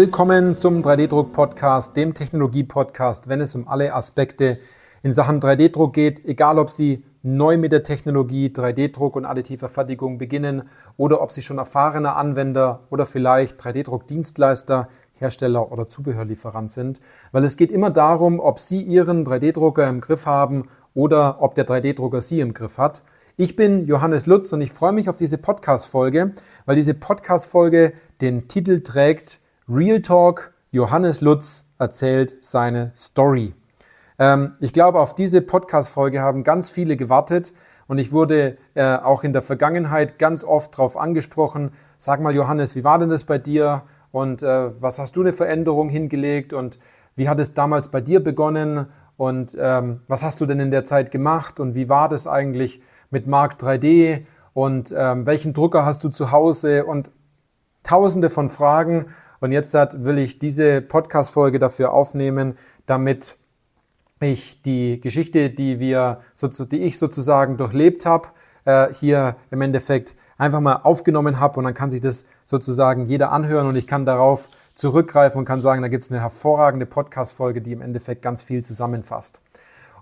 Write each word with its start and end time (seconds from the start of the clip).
Willkommen 0.00 0.54
zum 0.54 0.84
3D-Druck-Podcast, 0.84 1.96
dem 1.96 2.14
Technologie-Podcast, 2.14 3.28
wenn 3.28 3.40
es 3.40 3.56
um 3.56 3.66
alle 3.66 3.92
Aspekte 3.92 4.56
in 5.02 5.12
Sachen 5.12 5.40
3D-Druck 5.40 5.92
geht, 5.92 6.24
egal 6.24 6.60
ob 6.60 6.70
Sie 6.70 7.02
neu 7.24 7.58
mit 7.58 7.72
der 7.72 7.82
Technologie 7.82 8.46
3D-Druck 8.46 9.16
und 9.16 9.24
additiver 9.24 9.68
Fertigung 9.68 10.16
beginnen 10.16 10.68
oder 10.96 11.20
ob 11.20 11.32
Sie 11.32 11.42
schon 11.42 11.58
erfahrener 11.58 12.14
Anwender 12.14 12.84
oder 12.90 13.06
vielleicht 13.06 13.60
3D-Druck-Dienstleister, 13.60 14.88
Hersteller 15.14 15.72
oder 15.72 15.88
Zubehörlieferant 15.88 16.70
sind, 16.70 17.00
weil 17.32 17.42
es 17.42 17.56
geht 17.56 17.72
immer 17.72 17.90
darum, 17.90 18.38
ob 18.38 18.60
Sie 18.60 18.80
Ihren 18.80 19.26
3D-Drucker 19.26 19.88
im 19.88 20.00
Griff 20.00 20.26
haben 20.26 20.68
oder 20.94 21.42
ob 21.42 21.56
der 21.56 21.66
3D-Drucker 21.66 22.20
Sie 22.20 22.38
im 22.38 22.54
Griff 22.54 22.78
hat. 22.78 23.02
Ich 23.36 23.56
bin 23.56 23.88
Johannes 23.88 24.26
Lutz 24.26 24.52
und 24.52 24.60
ich 24.60 24.70
freue 24.70 24.92
mich 24.92 25.08
auf 25.08 25.16
diese 25.16 25.38
Podcast-Folge, 25.38 26.34
weil 26.66 26.76
diese 26.76 26.94
Podcast-Folge 26.94 27.94
den 28.20 28.46
Titel 28.46 28.84
trägt 28.84 29.40
Real 29.68 30.00
Talk. 30.00 30.52
Johannes 30.70 31.20
Lutz 31.20 31.66
erzählt 31.78 32.36
seine 32.40 32.92
Story. 32.96 33.54
Ähm, 34.18 34.52
ich 34.60 34.72
glaube, 34.72 35.00
auf 35.00 35.14
diese 35.14 35.40
Podcast-Folge 35.40 36.20
haben 36.20 36.44
ganz 36.44 36.70
viele 36.70 36.96
gewartet 36.96 37.52
und 37.86 37.98
ich 37.98 38.12
wurde 38.12 38.58
äh, 38.74 38.96
auch 38.96 39.24
in 39.24 39.32
der 39.32 39.42
Vergangenheit 39.42 40.18
ganz 40.18 40.44
oft 40.44 40.74
darauf 40.74 40.96
angesprochen. 40.96 41.72
Sag 41.96 42.20
mal, 42.20 42.34
Johannes, 42.34 42.76
wie 42.76 42.84
war 42.84 42.98
denn 42.98 43.10
das 43.10 43.24
bei 43.24 43.38
dir? 43.38 43.82
Und 44.10 44.42
äh, 44.42 44.70
was 44.80 44.98
hast 44.98 45.16
du 45.16 45.20
eine 45.20 45.32
Veränderung 45.32 45.88
hingelegt? 45.88 46.52
Und 46.52 46.78
wie 47.16 47.28
hat 47.28 47.38
es 47.38 47.54
damals 47.54 47.90
bei 47.90 48.00
dir 48.00 48.22
begonnen? 48.22 48.86
Und 49.16 49.56
ähm, 49.58 50.02
was 50.08 50.22
hast 50.22 50.40
du 50.40 50.46
denn 50.46 50.60
in 50.60 50.70
der 50.70 50.84
Zeit 50.84 51.10
gemacht? 51.10 51.60
Und 51.60 51.74
wie 51.74 51.88
war 51.88 52.08
das 52.08 52.26
eigentlich? 52.26 52.82
mit 53.10 53.26
Mark 53.26 53.54
3D 53.60 54.24
und 54.52 54.94
ähm, 54.96 55.26
welchen 55.26 55.52
Drucker 55.52 55.84
hast 55.84 56.04
du 56.04 56.08
zu 56.08 56.30
Hause 56.30 56.84
und 56.84 57.10
tausende 57.82 58.28
von 58.28 58.50
Fragen. 58.50 59.06
Und 59.40 59.52
jetzt 59.52 59.74
will 59.74 60.18
ich 60.18 60.38
diese 60.38 60.80
Podcast-Folge 60.80 61.58
dafür 61.58 61.92
aufnehmen, 61.92 62.56
damit 62.86 63.36
ich 64.20 64.62
die 64.62 65.00
Geschichte, 65.00 65.50
die 65.50 65.78
wir, 65.78 66.20
die 66.72 66.82
ich 66.82 66.98
sozusagen 66.98 67.56
durchlebt 67.56 68.04
habe, 68.04 68.28
äh, 68.64 68.92
hier 68.92 69.36
im 69.50 69.60
Endeffekt 69.60 70.16
einfach 70.38 70.60
mal 70.60 70.80
aufgenommen 70.82 71.40
habe 71.40 71.58
und 71.58 71.64
dann 71.64 71.74
kann 71.74 71.90
sich 71.90 72.00
das 72.00 72.24
sozusagen 72.44 73.06
jeder 73.06 73.32
anhören. 73.32 73.68
Und 73.68 73.76
ich 73.76 73.86
kann 73.86 74.06
darauf 74.06 74.48
zurückgreifen 74.74 75.38
und 75.38 75.44
kann 75.44 75.60
sagen, 75.60 75.82
da 75.82 75.88
gibt 75.88 76.04
es 76.04 76.10
eine 76.10 76.20
hervorragende 76.20 76.86
Podcast-Folge, 76.86 77.60
die 77.60 77.72
im 77.72 77.82
Endeffekt 77.82 78.22
ganz 78.22 78.42
viel 78.42 78.64
zusammenfasst. 78.64 79.42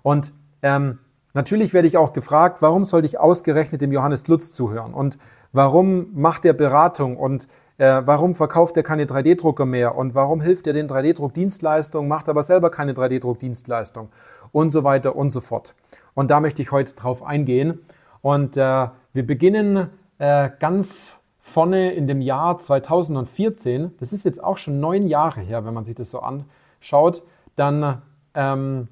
Und 0.01 0.31
ähm, 0.61 0.99
Natürlich 1.37 1.71
werde 1.71 1.87
ich 1.87 1.97
auch 1.97 2.13
gefragt, 2.13 2.63
warum 2.63 2.83
sollte 2.83 3.07
ich 3.07 3.19
ausgerechnet 3.19 3.81
dem 3.81 3.91
Johannes 3.91 4.27
Lutz 4.27 4.53
zuhören? 4.53 4.95
Und 4.95 5.19
warum 5.51 6.07
macht 6.15 6.45
er 6.45 6.53
Beratung? 6.53 7.15
Und 7.15 7.47
äh, 7.77 8.01
warum 8.05 8.35
verkauft 8.35 8.77
er 8.77 8.83
keine 8.83 9.05
3D-Drucker 9.05 9.65
mehr 9.65 9.95
und 9.95 10.15
warum 10.15 10.41
hilft 10.41 10.67
er 10.67 10.73
den 10.73 10.87
3D-Druck-Dienstleistungen, 10.87 12.07
macht 12.07 12.29
aber 12.29 12.43
selber 12.43 12.69
keine 12.71 12.93
3D-Druck-Dienstleistung 12.93 14.09
und 14.51 14.69
so 14.69 14.83
weiter 14.83 15.15
und 15.15 15.29
so 15.29 15.41
fort. 15.41 15.75
Und 16.13 16.31
da 16.31 16.39
möchte 16.39 16.61
ich 16.61 16.71
heute 16.71 16.95
drauf 16.95 17.23
eingehen. 17.23 17.79
Und 18.21 18.57
äh, 18.57 18.87
wir 19.13 19.27
beginnen 19.27 19.89
äh, 20.17 20.49
ganz 20.59 21.15
vorne 21.39 21.91
in 21.93 22.07
dem 22.07 22.21
Jahr 22.21 22.57
2014. 22.57 23.95
Das 23.99 24.11
ist 24.11 24.25
jetzt 24.25 24.43
auch 24.43 24.57
schon 24.57 24.79
neun 24.79 25.07
Jahre 25.07 25.41
her, 25.41 25.65
wenn 25.65 25.73
man 25.73 25.85
sich 25.85 25.95
das 25.95 26.09
so 26.09 26.21
anschaut. 26.21 27.23
Dann 27.55 28.01
ähm, 28.33 28.87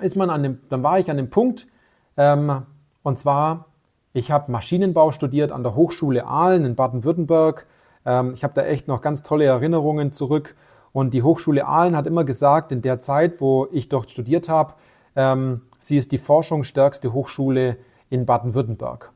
ist 0.00 0.16
man 0.16 0.30
an 0.30 0.42
dem, 0.42 0.58
dann 0.68 0.82
war 0.82 0.98
ich 0.98 1.10
an 1.10 1.16
dem 1.16 1.30
Punkt, 1.30 1.68
ähm, 2.16 2.62
und 3.02 3.18
zwar, 3.18 3.66
ich 4.12 4.30
habe 4.30 4.52
Maschinenbau 4.52 5.12
studiert 5.12 5.52
an 5.52 5.62
der 5.62 5.74
Hochschule 5.74 6.26
Aalen 6.26 6.64
in 6.64 6.74
Baden-Württemberg. 6.74 7.66
Ähm, 8.04 8.32
ich 8.34 8.44
habe 8.44 8.54
da 8.54 8.62
echt 8.62 8.88
noch 8.88 9.00
ganz 9.00 9.22
tolle 9.22 9.44
Erinnerungen 9.44 10.12
zurück. 10.12 10.54
Und 10.92 11.14
die 11.14 11.22
Hochschule 11.22 11.66
Aalen 11.66 11.96
hat 11.96 12.06
immer 12.06 12.24
gesagt, 12.24 12.72
in 12.72 12.82
der 12.82 12.98
Zeit, 12.98 13.40
wo 13.40 13.68
ich 13.70 13.88
dort 13.88 14.10
studiert 14.10 14.48
habe, 14.48 14.74
ähm, 15.14 15.62
sie 15.78 15.96
ist 15.96 16.12
die 16.12 16.18
forschungsstärkste 16.18 17.12
Hochschule 17.12 17.76
in 18.08 18.26
Baden-Württemberg. 18.26 19.12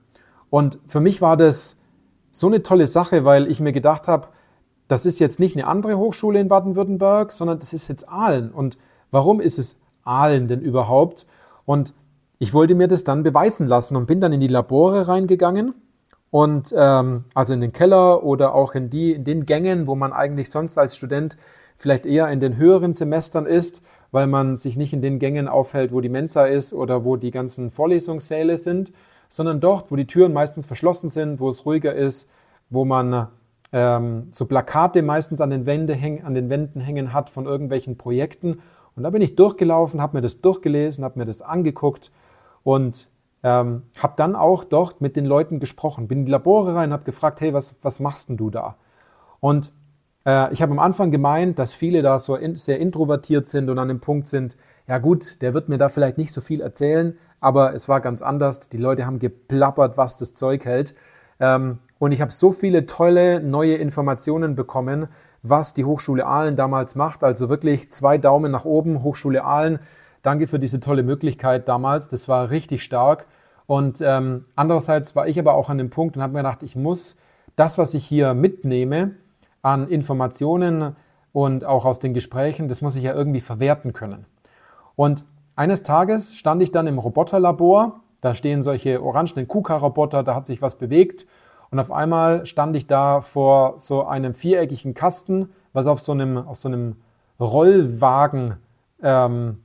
Und 0.50 0.78
für 0.86 1.00
mich 1.00 1.20
war 1.20 1.36
das 1.36 1.76
so 2.30 2.46
eine 2.46 2.62
tolle 2.62 2.86
Sache, 2.86 3.24
weil 3.24 3.50
ich 3.50 3.60
mir 3.60 3.72
gedacht 3.72 4.06
habe, 4.08 4.28
das 4.86 5.06
ist 5.06 5.18
jetzt 5.18 5.40
nicht 5.40 5.56
eine 5.56 5.66
andere 5.66 5.96
Hochschule 5.98 6.38
in 6.38 6.48
Baden-Württemberg, 6.48 7.32
sondern 7.32 7.58
das 7.58 7.72
ist 7.72 7.88
jetzt 7.88 8.08
Aalen. 8.08 8.50
Und 8.50 8.78
warum 9.10 9.40
ist 9.40 9.58
es 9.58 9.78
Aalen 10.04 10.46
denn 10.46 10.60
überhaupt? 10.60 11.26
Und 11.64 11.94
ich 12.38 12.52
wollte 12.52 12.74
mir 12.74 12.88
das 12.88 13.04
dann 13.04 13.22
beweisen 13.22 13.66
lassen 13.66 13.96
und 13.96 14.06
bin 14.06 14.20
dann 14.20 14.32
in 14.32 14.40
die 14.40 14.48
Labore 14.48 15.08
reingegangen 15.08 15.74
und 16.34 16.74
ähm, 16.76 17.26
also 17.34 17.54
in 17.54 17.60
den 17.60 17.72
Keller 17.72 18.24
oder 18.24 18.56
auch 18.56 18.74
in 18.74 18.90
die 18.90 19.12
in 19.12 19.22
den 19.22 19.46
Gängen, 19.46 19.86
wo 19.86 19.94
man 19.94 20.12
eigentlich 20.12 20.50
sonst 20.50 20.76
als 20.76 20.96
Student 20.96 21.36
vielleicht 21.76 22.06
eher 22.06 22.28
in 22.28 22.40
den 22.40 22.56
höheren 22.56 22.92
Semestern 22.92 23.46
ist, 23.46 23.82
weil 24.10 24.26
man 24.26 24.56
sich 24.56 24.76
nicht 24.76 24.92
in 24.92 25.00
den 25.00 25.20
Gängen 25.20 25.46
aufhält, 25.46 25.92
wo 25.92 26.00
die 26.00 26.08
Mensa 26.08 26.46
ist 26.46 26.72
oder 26.72 27.04
wo 27.04 27.14
die 27.14 27.30
ganzen 27.30 27.70
Vorlesungssäle 27.70 28.58
sind, 28.58 28.92
sondern 29.28 29.60
dort, 29.60 29.92
wo 29.92 29.94
die 29.94 30.08
Türen 30.08 30.32
meistens 30.32 30.66
verschlossen 30.66 31.08
sind, 31.08 31.38
wo 31.38 31.48
es 31.50 31.64
ruhiger 31.66 31.94
ist, 31.94 32.28
wo 32.68 32.84
man 32.84 33.28
ähm, 33.72 34.26
so 34.32 34.44
Plakate 34.46 35.02
meistens 35.02 35.40
an 35.40 35.50
den, 35.50 35.66
Wände 35.66 35.94
häng, 35.94 36.24
an 36.24 36.34
den 36.34 36.50
Wänden 36.50 36.80
hängen 36.80 37.12
hat 37.12 37.30
von 37.30 37.46
irgendwelchen 37.46 37.96
Projekten. 37.96 38.60
Und 38.96 39.04
da 39.04 39.10
bin 39.10 39.22
ich 39.22 39.36
durchgelaufen, 39.36 40.02
habe 40.02 40.16
mir 40.16 40.22
das 40.22 40.40
durchgelesen, 40.40 41.04
habe 41.04 41.16
mir 41.16 41.26
das 41.26 41.42
angeguckt 41.42 42.10
und 42.64 43.08
ähm, 43.44 43.82
habe 43.98 44.14
dann 44.16 44.34
auch 44.34 44.64
dort 44.64 45.02
mit 45.02 45.14
den 45.14 45.26
Leuten 45.26 45.60
gesprochen. 45.60 46.08
Bin 46.08 46.20
in 46.20 46.24
die 46.24 46.32
Labore 46.32 46.74
rein, 46.74 46.92
habe 46.92 47.04
gefragt, 47.04 47.42
hey, 47.42 47.52
was, 47.52 47.76
was 47.82 48.00
machst 48.00 48.30
denn 48.30 48.38
du 48.38 48.48
da? 48.48 48.76
Und 49.38 49.70
äh, 50.26 50.52
ich 50.52 50.62
habe 50.62 50.72
am 50.72 50.78
Anfang 50.78 51.10
gemeint, 51.10 51.58
dass 51.58 51.74
viele 51.74 52.00
da 52.00 52.18
so 52.18 52.36
in, 52.36 52.56
sehr 52.56 52.80
introvertiert 52.80 53.46
sind 53.46 53.68
und 53.68 53.78
an 53.78 53.88
dem 53.88 54.00
Punkt 54.00 54.26
sind, 54.28 54.56
ja 54.88 54.96
gut, 54.96 55.42
der 55.42 55.52
wird 55.52 55.68
mir 55.68 55.76
da 55.76 55.90
vielleicht 55.90 56.16
nicht 56.16 56.32
so 56.32 56.40
viel 56.40 56.62
erzählen, 56.62 57.18
aber 57.38 57.74
es 57.74 57.86
war 57.86 58.00
ganz 58.00 58.22
anders. 58.22 58.60
Die 58.60 58.78
Leute 58.78 59.04
haben 59.04 59.18
geplappert, 59.18 59.98
was 59.98 60.16
das 60.16 60.32
Zeug 60.32 60.64
hält. 60.64 60.94
Ähm, 61.38 61.80
und 61.98 62.12
ich 62.12 62.22
habe 62.22 62.32
so 62.32 62.50
viele 62.50 62.86
tolle 62.86 63.42
neue 63.42 63.74
Informationen 63.74 64.54
bekommen, 64.54 65.08
was 65.42 65.74
die 65.74 65.84
Hochschule 65.84 66.24
Aalen 66.24 66.56
damals 66.56 66.94
macht. 66.94 67.22
Also 67.22 67.50
wirklich 67.50 67.92
zwei 67.92 68.16
Daumen 68.16 68.50
nach 68.50 68.64
oben, 68.64 69.02
Hochschule 69.02 69.44
Aalen. 69.44 69.80
Danke 70.22 70.46
für 70.46 70.58
diese 70.58 70.80
tolle 70.80 71.02
Möglichkeit 71.02 71.68
damals. 71.68 72.08
Das 72.08 72.26
war 72.28 72.48
richtig 72.48 72.82
stark. 72.82 73.26
Und 73.66 74.00
ähm, 74.02 74.44
andererseits 74.56 75.16
war 75.16 75.26
ich 75.26 75.38
aber 75.38 75.54
auch 75.54 75.70
an 75.70 75.78
dem 75.78 75.90
Punkt 75.90 76.16
und 76.16 76.22
habe 76.22 76.34
mir 76.34 76.40
gedacht, 76.40 76.62
ich 76.62 76.76
muss 76.76 77.16
das, 77.56 77.78
was 77.78 77.94
ich 77.94 78.04
hier 78.04 78.34
mitnehme 78.34 79.12
an 79.62 79.88
Informationen 79.88 80.96
und 81.32 81.64
auch 81.64 81.84
aus 81.84 81.98
den 81.98 82.14
Gesprächen, 82.14 82.68
das 82.68 82.82
muss 82.82 82.96
ich 82.96 83.04
ja 83.04 83.14
irgendwie 83.14 83.40
verwerten 83.40 83.92
können. 83.92 84.26
Und 84.96 85.24
eines 85.56 85.82
Tages 85.82 86.34
stand 86.36 86.62
ich 86.62 86.72
dann 86.72 86.86
im 86.86 86.98
Roboterlabor. 86.98 88.00
Da 88.20 88.34
stehen 88.34 88.62
solche 88.62 89.02
orangenen 89.02 89.48
KUKA-Roboter, 89.48 90.22
da 90.22 90.34
hat 90.34 90.46
sich 90.46 90.62
was 90.62 90.76
bewegt. 90.76 91.26
Und 91.70 91.78
auf 91.78 91.90
einmal 91.90 92.46
stand 92.46 92.76
ich 92.76 92.86
da 92.86 93.20
vor 93.20 93.78
so 93.78 94.04
einem 94.04 94.34
viereckigen 94.34 94.94
Kasten, 94.94 95.50
was 95.72 95.86
auf 95.86 96.00
so 96.00 96.12
einem, 96.12 96.38
auf 96.38 96.56
so 96.56 96.68
einem 96.68 96.96
Rollwagen 97.40 98.56
ähm, 99.02 99.60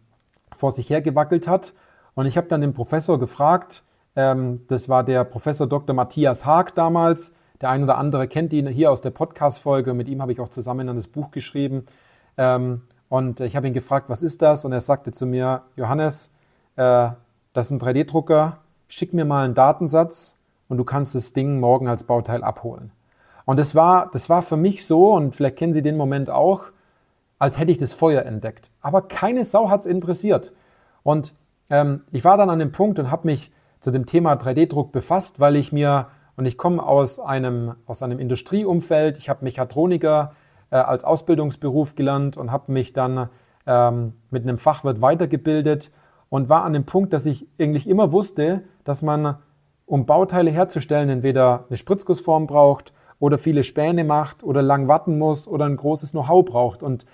vor 0.53 0.71
sich 0.71 0.89
her 0.89 1.01
gewackelt 1.01 1.47
hat. 1.47 1.73
Und 2.15 2.25
ich 2.25 2.37
habe 2.37 2.47
dann 2.47 2.61
den 2.61 2.73
Professor 2.73 3.19
gefragt, 3.19 3.83
ähm, 4.19 4.65
das 4.67 4.89
war 4.89 5.05
der 5.05 5.23
Professor 5.23 5.65
Dr. 5.65 5.95
Matthias 5.95 6.45
Haag 6.45 6.75
damals. 6.75 7.33
Der 7.61 7.69
ein 7.69 7.83
oder 7.83 7.97
andere 7.97 8.27
kennt 8.27 8.51
ihn 8.51 8.67
hier 8.67 8.91
aus 8.91 8.99
der 8.99 9.11
Podcast-Folge. 9.11 9.93
Mit 9.93 10.09
ihm 10.09 10.21
habe 10.21 10.33
ich 10.33 10.41
auch 10.41 10.49
zusammen 10.49 10.87
dann 10.87 10.97
das 10.97 11.07
Buch 11.07 11.31
geschrieben. 11.31 11.85
Ähm, 12.37 12.81
und 13.07 13.39
ich 13.39 13.55
habe 13.55 13.67
ihn 13.67 13.73
gefragt, 13.73 14.09
was 14.09 14.21
ist 14.21 14.41
das? 14.41 14.65
Und 14.65 14.73
er 14.73 14.81
sagte 14.81 15.13
zu 15.13 15.25
mir, 15.25 15.61
Johannes, 15.77 16.31
äh, 16.75 17.11
das 17.53 17.67
ist 17.67 17.71
ein 17.71 17.79
3D-Drucker, 17.79 18.57
schick 18.89 19.13
mir 19.13 19.23
mal 19.23 19.45
einen 19.45 19.53
Datensatz 19.53 20.37
und 20.67 20.77
du 20.77 20.83
kannst 20.83 21.15
das 21.15 21.31
Ding 21.31 21.61
morgen 21.61 21.87
als 21.87 22.03
Bauteil 22.03 22.43
abholen. 22.43 22.91
Und 23.45 23.57
das 23.57 23.73
war, 23.73 24.09
das 24.11 24.29
war 24.29 24.41
für 24.41 24.57
mich 24.57 24.85
so, 24.85 25.13
und 25.13 25.33
vielleicht 25.33 25.55
kennen 25.55 25.73
Sie 25.73 25.81
den 25.81 25.95
Moment 25.95 26.29
auch, 26.29 26.65
als 27.39 27.57
hätte 27.57 27.71
ich 27.71 27.77
das 27.77 27.93
Feuer 27.93 28.23
entdeckt. 28.23 28.69
Aber 28.81 29.01
keine 29.01 29.45
Sau 29.45 29.69
hat 29.69 29.79
es 29.79 29.85
interessiert. 29.85 30.51
Und 31.03 31.31
ähm, 31.69 32.01
ich 32.11 32.25
war 32.25 32.35
dann 32.35 32.49
an 32.49 32.59
dem 32.59 32.73
Punkt 32.73 32.99
und 32.99 33.11
habe 33.11 33.25
mich 33.25 33.51
zu 33.79 33.91
dem 33.91 34.05
Thema 34.05 34.33
3D-Druck 34.33 34.91
befasst, 34.91 35.39
weil 35.39 35.55
ich 35.55 35.71
mir, 35.71 36.07
und 36.35 36.45
ich 36.45 36.57
komme 36.57 36.83
aus 36.83 37.19
einem, 37.19 37.75
aus 37.85 38.03
einem 38.03 38.19
Industrieumfeld, 38.19 39.17
ich 39.17 39.29
habe 39.29 39.43
Mechatroniker 39.43 40.33
äh, 40.71 40.77
als 40.77 41.03
Ausbildungsberuf 41.03 41.95
gelernt 41.95 42.37
und 42.37 42.51
habe 42.51 42.71
mich 42.71 42.93
dann 42.93 43.29
ähm, 43.65 44.13
mit 44.29 44.43
einem 44.43 44.57
Fachwirt 44.57 45.01
weitergebildet 45.01 45.91
und 46.29 46.49
war 46.49 46.63
an 46.63 46.73
dem 46.73 46.85
Punkt, 46.85 47.13
dass 47.13 47.25
ich 47.25 47.47
eigentlich 47.59 47.87
immer 47.89 48.11
wusste, 48.11 48.63
dass 48.83 49.01
man 49.01 49.37
um 49.85 50.05
Bauteile 50.05 50.51
herzustellen, 50.51 51.09
entweder 51.09 51.65
eine 51.67 51.77
Spritzgussform 51.77 52.45
braucht 52.45 52.93
oder 53.19 53.37
viele 53.37 53.63
Späne 53.63 54.03
macht 54.03 54.43
oder 54.43 54.61
lang 54.61 54.87
warten 54.87 55.17
muss 55.17 55.47
oder 55.47 55.65
ein 55.65 55.75
großes 55.75 56.11
Know-how 56.11 56.45
braucht. 56.45 56.83
Und 56.83 57.05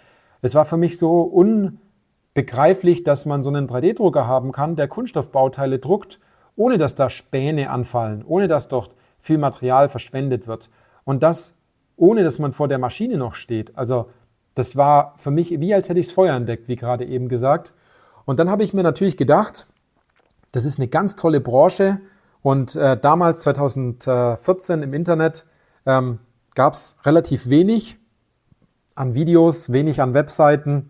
es 0.41 0.56
war 0.56 0.65
für 0.65 0.77
mich 0.77 0.97
so 0.97 1.21
unbegreiflich, 1.21 3.03
dass 3.03 3.25
man 3.25 3.44
so 3.44 3.50
einen 3.50 3.67
3D-Drucker 3.67 4.27
haben 4.27 4.51
kann, 4.51 4.75
der 4.75 4.88
Kunststoffbauteile 4.88 5.79
druckt, 5.79 6.19
ohne 6.56 6.78
dass 6.78 6.96
da 6.96 7.10
Späne 7.10 7.69
anfallen, 7.69 8.24
ohne 8.25 8.48
dass 8.48 8.68
dort 8.68 8.96
viel 9.19 9.38
Material 9.38 9.90
verschwendet 9.90 10.48
wird. 10.48 10.69
Und 11.04 11.24
das 11.24 11.56
ohne 11.98 12.24
dass 12.24 12.40
man 12.40 12.54
vor 12.54 12.68
der 12.68 12.78
Maschine 12.78 13.18
noch 13.18 13.36
steht. 13.36 13.78
Also 13.78 14.10
das 14.54 14.75
war 14.75 15.13
für 15.18 15.31
mich 15.31 15.60
wie 15.60 15.74
als 15.74 15.90
hätte 15.90 16.00
ich 16.00 16.07
das 16.07 16.13
Feuer 16.13 16.36
entdeckt, 16.36 16.68
wie 16.68 16.75
gerade 16.75 17.06
eben 17.06 17.30
gesagt. 17.30 17.74
Und 18.25 18.40
dann 18.40 18.50
habe 18.50 18.63
ich 18.63 18.74
mir 18.74 18.84
natürlich 18.84 19.18
gedacht, 19.18 19.68
das 20.52 20.66
ist 20.66 20.80
eine 20.80 20.88
ganz 20.88 21.16
tolle 21.16 21.42
Branche. 21.42 22.00
Und 22.42 22.75
äh, 22.75 22.98
damals, 22.98 23.42
2014 23.42 24.84
im 24.84 24.94
Internet, 24.94 25.46
ähm, 25.86 26.19
gab 26.54 26.74
es 26.74 26.98
relativ 27.04 27.50
wenig 27.50 27.98
an 28.94 29.13
Videos, 29.13 29.72
wenig 29.72 30.01
an 30.01 30.13
Webseiten. 30.13 30.90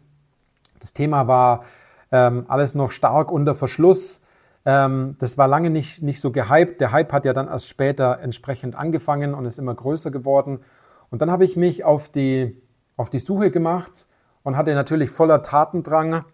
Das 0.80 0.94
Thema 0.94 1.28
war 1.28 1.64
ähm, 2.12 2.46
alles 2.48 2.76
noch 2.76 2.92
stark 2.92 3.32
unter 3.32 3.56
Verschluss. 3.56 4.22
Ähm, 4.66 5.16
das 5.20 5.38
war 5.38 5.48
lange 5.48 5.70
nicht, 5.70 6.02
nicht 6.02 6.20
so 6.20 6.32
gehypt. 6.32 6.82
Der 6.82 6.92
Hype 6.92 7.14
hat 7.14 7.26
ja 7.26 7.34
dann 7.34 7.48
erst 7.48 7.70
später 7.70 8.20
entsprechend 8.20 8.76
angefangen 8.76 9.34
und 9.34 9.46
ist 9.46 9.60
immer 9.60 9.76
größer 9.76 10.12
geworden. 10.12 10.60
Und 11.12 11.22
dann 11.22 11.32
habe 11.32 11.46
ich 11.46 11.56
mich 11.56 11.84
auf 11.84 12.10
die, 12.10 12.62
auf 12.98 13.10
die 13.10 13.20
Suche 13.20 13.52
gemacht 13.52 14.08
und 14.44 14.58
hatte 14.58 14.74
natürlich 14.74 15.12
voller 15.12 15.44
Tatendrang 15.44 16.26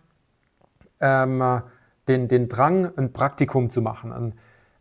ähm, 1.02 1.62
den, 2.08 2.28
den 2.28 2.48
Drang, 2.48 2.92
ein 2.96 3.14
Praktikum 3.14 3.70
zu 3.70 3.82
machen, 3.82 4.14
ein, 4.14 4.34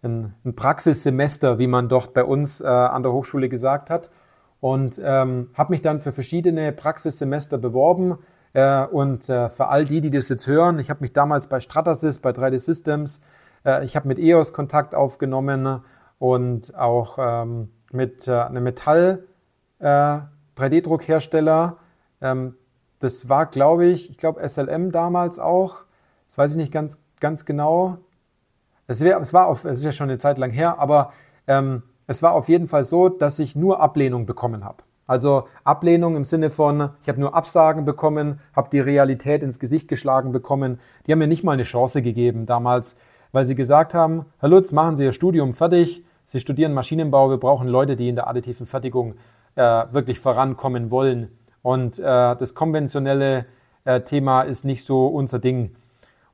ein, 0.02 0.34
ein 0.44 0.54
Praxissemester, 0.54 1.58
wie 1.58 1.66
man 1.66 1.88
dort 1.88 2.14
bei 2.14 2.24
uns 2.24 2.60
äh, 2.60 2.66
an 2.66 3.02
der 3.02 3.12
Hochschule 3.12 3.48
gesagt 3.48 3.90
hat. 3.90 4.10
Und 4.60 5.00
ähm, 5.02 5.50
habe 5.54 5.72
mich 5.72 5.80
dann 5.80 6.00
für 6.00 6.12
verschiedene 6.12 6.72
Praxissemester 6.72 7.56
beworben. 7.56 8.18
Äh, 8.52 8.84
und 8.86 9.28
äh, 9.28 9.48
für 9.48 9.68
all 9.68 9.86
die, 9.86 10.00
die 10.00 10.10
das 10.10 10.28
jetzt 10.28 10.46
hören, 10.46 10.78
ich 10.78 10.90
habe 10.90 11.00
mich 11.00 11.12
damals 11.12 11.48
bei 11.48 11.60
Stratasys, 11.60 12.18
bei 12.18 12.30
3D 12.30 12.58
Systems, 12.58 13.20
äh, 13.64 13.84
ich 13.84 13.96
habe 13.96 14.08
mit 14.08 14.18
EOS 14.18 14.52
Kontakt 14.52 14.94
aufgenommen 14.94 15.82
und 16.18 16.74
auch 16.76 17.18
ähm, 17.18 17.70
mit 17.92 18.28
äh, 18.28 18.32
einem 18.32 18.64
Metall 18.64 19.24
3D-Druckhersteller. 19.80 21.76
Äh, 22.20 22.30
ähm, 22.30 22.54
das 22.98 23.28
war, 23.28 23.46
glaube 23.46 23.86
ich, 23.86 24.10
ich 24.10 24.18
glaube 24.18 24.46
SLM 24.46 24.92
damals 24.92 25.38
auch. 25.38 25.84
Das 26.28 26.38
weiß 26.38 26.52
ich 26.52 26.56
nicht 26.58 26.72
ganz, 26.72 26.98
ganz 27.18 27.44
genau. 27.44 27.98
Es, 28.86 29.00
wär, 29.00 29.18
es 29.18 29.32
war 29.32 29.46
auf, 29.46 29.64
es 29.64 29.78
ist 29.78 29.84
ja 29.84 29.92
schon 29.92 30.10
eine 30.10 30.18
Zeit 30.18 30.38
lang 30.38 30.50
her, 30.50 30.78
aber 30.78 31.12
ähm, 31.46 31.82
es 32.06 32.22
war 32.22 32.32
auf 32.32 32.48
jeden 32.48 32.68
Fall 32.68 32.84
so, 32.84 33.08
dass 33.08 33.38
ich 33.38 33.56
nur 33.56 33.80
Ablehnung 33.80 34.26
bekommen 34.26 34.64
habe. 34.64 34.82
Also 35.06 35.48
Ablehnung 35.64 36.14
im 36.14 36.24
Sinne 36.24 36.50
von, 36.50 36.90
ich 37.02 37.08
habe 37.08 37.18
nur 37.18 37.34
Absagen 37.34 37.84
bekommen, 37.84 38.40
habe 38.54 38.68
die 38.70 38.78
Realität 38.78 39.42
ins 39.42 39.58
Gesicht 39.58 39.88
geschlagen 39.88 40.30
bekommen. 40.30 40.78
Die 41.06 41.12
haben 41.12 41.18
mir 41.18 41.26
nicht 41.26 41.42
mal 41.42 41.52
eine 41.52 41.64
Chance 41.64 42.02
gegeben 42.02 42.46
damals, 42.46 42.96
weil 43.32 43.44
sie 43.44 43.54
gesagt 43.54 43.94
haben, 43.94 44.26
Herr 44.38 44.48
Lutz, 44.48 44.72
machen 44.72 44.96
Sie 44.96 45.04
Ihr 45.04 45.12
Studium 45.12 45.52
fertig, 45.52 46.04
Sie 46.24 46.40
studieren 46.40 46.74
Maschinenbau, 46.74 47.30
wir 47.30 47.38
brauchen 47.38 47.68
Leute, 47.68 47.96
die 47.96 48.08
in 48.08 48.14
der 48.14 48.28
additiven 48.28 48.66
Fertigung 48.66 49.14
äh, 49.56 49.62
wirklich 49.90 50.20
vorankommen 50.20 50.90
wollen. 50.90 51.28
Und 51.62 51.98
äh, 51.98 52.02
das 52.02 52.54
konventionelle 52.54 53.46
äh, 53.84 54.00
Thema 54.02 54.42
ist 54.42 54.64
nicht 54.64 54.84
so 54.84 55.06
unser 55.06 55.38
Ding. 55.38 55.74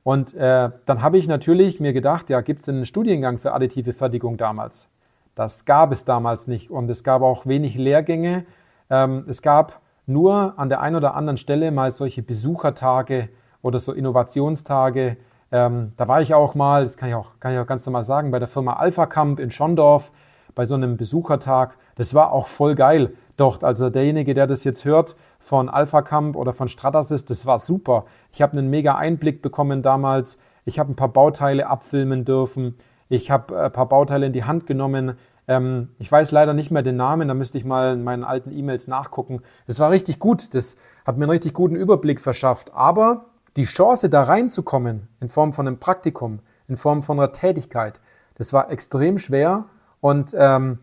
Und 0.03 0.35
äh, 0.35 0.69
dann 0.85 1.01
habe 1.01 1.17
ich 1.17 1.27
natürlich 1.27 1.79
mir 1.79 1.93
gedacht, 1.93 2.29
ja, 2.29 2.41
gibt 2.41 2.61
es 2.61 2.69
einen 2.69 2.85
Studiengang 2.85 3.39
für 3.39 3.53
additive 3.53 3.91
Fertigung 3.91 4.37
damals? 4.37 4.89
Das 5.35 5.65
gab 5.65 5.91
es 5.91 6.05
damals 6.05 6.47
nicht. 6.47 6.71
Und 6.71 6.89
es 6.89 7.03
gab 7.03 7.21
auch 7.21 7.45
wenig 7.45 7.75
Lehrgänge. 7.75 8.45
Ähm, 8.89 9.25
es 9.27 9.41
gab 9.41 9.81
nur 10.05 10.53
an 10.57 10.69
der 10.69 10.81
einen 10.81 10.95
oder 10.95 11.15
anderen 11.15 11.37
Stelle 11.37 11.71
mal 11.71 11.91
solche 11.91 12.21
Besuchertage 12.21 13.29
oder 13.61 13.79
so 13.79 13.91
Innovationstage. 13.91 15.17
Ähm, 15.51 15.93
da 15.97 16.07
war 16.07 16.21
ich 16.21 16.33
auch 16.33 16.55
mal, 16.55 16.83
das 16.83 16.97
kann 16.97 17.09
ich 17.09 17.15
auch, 17.15 17.39
kann 17.39 17.53
ich 17.53 17.59
auch 17.59 17.67
ganz 17.67 17.85
normal 17.85 18.03
sagen, 18.03 18.31
bei 18.31 18.39
der 18.39 18.47
Firma 18.47 18.73
Alpha 18.73 19.05
Camp 19.05 19.39
in 19.39 19.51
Schondorf 19.51 20.11
bei 20.55 20.65
so 20.65 20.75
einem 20.75 20.97
Besuchertag. 20.97 21.77
Das 21.95 22.13
war 22.13 22.31
auch 22.31 22.47
voll 22.47 22.75
geil 22.75 23.13
dort. 23.37 23.63
Also 23.63 23.89
derjenige, 23.89 24.33
der 24.33 24.47
das 24.47 24.63
jetzt 24.63 24.85
hört 24.85 25.15
von 25.39 25.69
Alpha 25.69 26.01
Camp 26.01 26.35
oder 26.35 26.51
von 26.51 26.67
Stratasys, 26.67 27.25
das 27.25 27.45
war 27.45 27.59
super. 27.59 28.05
Ich 28.31 28.41
habe 28.41 28.57
einen 28.57 28.69
mega 28.69 28.95
Einblick 28.95 29.41
bekommen 29.41 29.81
damals. 29.81 30.37
Ich 30.65 30.79
habe 30.79 30.91
ein 30.91 30.95
paar 30.95 31.13
Bauteile 31.13 31.67
abfilmen 31.67 32.25
dürfen. 32.25 32.75
Ich 33.07 33.31
habe 33.31 33.65
ein 33.65 33.71
paar 33.71 33.87
Bauteile 33.87 34.25
in 34.25 34.33
die 34.33 34.43
Hand 34.43 34.65
genommen. 34.67 35.13
Ähm, 35.47 35.89
ich 35.99 36.11
weiß 36.11 36.31
leider 36.31 36.53
nicht 36.53 36.71
mehr 36.71 36.81
den 36.81 36.97
Namen, 36.97 37.27
da 37.27 37.33
müsste 37.33 37.57
ich 37.57 37.63
mal 37.63 37.93
in 37.93 38.03
meinen 38.03 38.23
alten 38.23 38.51
E-Mails 38.51 38.87
nachgucken. 38.87 39.41
Das 39.65 39.79
war 39.79 39.91
richtig 39.91 40.19
gut, 40.19 40.53
das 40.53 40.75
hat 41.05 41.17
mir 41.17 41.23
einen 41.23 41.31
richtig 41.31 41.53
guten 41.53 41.75
Überblick 41.75 42.19
verschafft. 42.19 42.73
Aber 42.73 43.25
die 43.57 43.65
Chance, 43.65 44.09
da 44.09 44.23
reinzukommen, 44.23 45.07
in 45.19 45.29
Form 45.29 45.53
von 45.53 45.67
einem 45.67 45.79
Praktikum, 45.79 46.39
in 46.67 46.77
Form 46.77 47.03
von 47.03 47.19
einer 47.19 47.31
Tätigkeit, 47.31 47.99
das 48.35 48.53
war 48.53 48.71
extrem 48.71 49.17
schwer 49.17 49.65
und 49.99 50.35
ähm, 50.37 50.79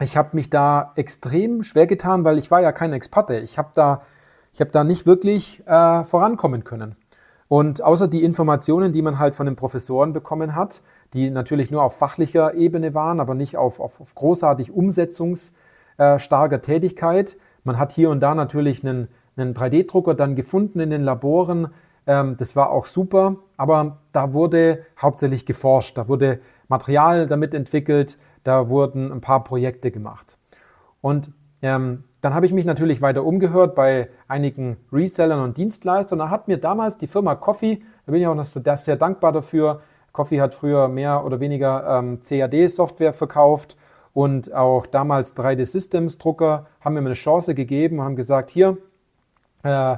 ich 0.00 0.16
habe 0.16 0.30
mich 0.32 0.50
da 0.50 0.92
extrem 0.96 1.62
schwer 1.62 1.86
getan, 1.86 2.24
weil 2.24 2.38
ich 2.38 2.50
war 2.50 2.60
ja 2.60 2.72
kein 2.72 2.92
Experte. 2.92 3.38
Ich 3.38 3.58
habe 3.58 3.70
da, 3.74 4.02
hab 4.58 4.72
da 4.72 4.84
nicht 4.84 5.06
wirklich 5.06 5.66
äh, 5.66 6.04
vorankommen 6.04 6.64
können. 6.64 6.96
Und 7.48 7.82
außer 7.82 8.08
die 8.08 8.24
Informationen, 8.24 8.92
die 8.92 9.02
man 9.02 9.18
halt 9.18 9.34
von 9.34 9.46
den 9.46 9.56
Professoren 9.56 10.12
bekommen 10.12 10.54
hat, 10.54 10.82
die 11.12 11.30
natürlich 11.30 11.70
nur 11.70 11.82
auf 11.82 11.96
fachlicher 11.96 12.54
Ebene 12.54 12.94
waren, 12.94 13.20
aber 13.20 13.34
nicht 13.34 13.56
auf, 13.56 13.80
auf, 13.80 14.00
auf 14.00 14.14
großartig 14.14 14.72
umsetzungsstarker 14.72 16.62
Tätigkeit. 16.62 17.36
Man 17.62 17.78
hat 17.78 17.92
hier 17.92 18.10
und 18.10 18.20
da 18.20 18.34
natürlich 18.34 18.84
einen, 18.84 19.08
einen 19.36 19.54
3D-Drucker 19.54 20.14
dann 20.14 20.34
gefunden 20.34 20.80
in 20.80 20.90
den 20.90 21.02
Laboren. 21.02 21.68
Ähm, 22.06 22.36
das 22.36 22.56
war 22.56 22.70
auch 22.70 22.86
super, 22.86 23.36
aber 23.56 23.98
da 24.12 24.32
wurde 24.32 24.84
hauptsächlich 25.00 25.46
geforscht, 25.46 25.96
da 25.96 26.08
wurde 26.08 26.40
Material 26.68 27.26
damit 27.26 27.54
entwickelt, 27.54 28.18
da 28.42 28.68
wurden 28.68 29.12
ein 29.12 29.20
paar 29.20 29.44
Projekte 29.44 29.90
gemacht. 29.90 30.36
Und 31.00 31.30
ähm, 31.62 32.04
dann 32.20 32.34
habe 32.34 32.46
ich 32.46 32.52
mich 32.52 32.64
natürlich 32.64 33.02
weiter 33.02 33.24
umgehört 33.24 33.74
bei 33.74 34.08
einigen 34.28 34.78
Resellern 34.92 35.40
und 35.40 35.56
Dienstleistern. 35.58 36.18
Da 36.18 36.30
hat 36.30 36.48
mir 36.48 36.56
damals 36.56 36.96
die 36.96 37.06
Firma 37.06 37.34
Coffee, 37.34 37.82
da 38.06 38.12
bin 38.12 38.20
ich 38.20 38.26
auch 38.26 38.34
noch 38.34 38.44
sehr 38.44 38.96
dankbar 38.96 39.32
dafür, 39.32 39.82
Coffee 40.12 40.40
hat 40.40 40.54
früher 40.54 40.88
mehr 40.88 41.24
oder 41.24 41.40
weniger 41.40 41.98
ähm, 41.98 42.20
CAD-Software 42.22 43.12
verkauft 43.12 43.76
und 44.14 44.54
auch 44.54 44.86
damals 44.86 45.36
3D-Systems-Drucker 45.36 46.66
haben 46.80 46.94
mir 46.94 47.00
eine 47.00 47.14
Chance 47.14 47.54
gegeben, 47.54 48.00
haben 48.00 48.14
gesagt, 48.14 48.48
hier, 48.48 48.78
äh, 49.64 49.96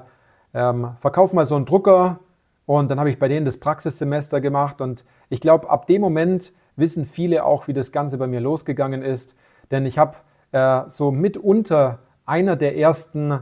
ähm, 0.54 0.92
verkauf 0.98 1.32
mal 1.32 1.46
so 1.46 1.56
einen 1.56 1.66
Drucker. 1.66 2.20
Und 2.66 2.90
dann 2.90 2.98
habe 2.98 3.10
ich 3.10 3.18
bei 3.18 3.28
denen 3.28 3.46
das 3.46 3.58
Praxissemester 3.58 4.40
gemacht. 4.40 4.80
Und 4.80 5.04
ich 5.28 5.40
glaube, 5.40 5.70
ab 5.70 5.86
dem 5.86 6.00
Moment 6.00 6.52
wissen 6.76 7.04
viele 7.04 7.44
auch, 7.44 7.68
wie 7.68 7.72
das 7.72 7.92
Ganze 7.92 8.18
bei 8.18 8.26
mir 8.26 8.40
losgegangen 8.40 9.02
ist. 9.02 9.36
Denn 9.70 9.86
ich 9.86 9.98
habe 9.98 10.16
äh, 10.52 10.82
so 10.88 11.10
mitunter 11.10 12.00
einer 12.24 12.56
der 12.56 12.76
ersten 12.76 13.40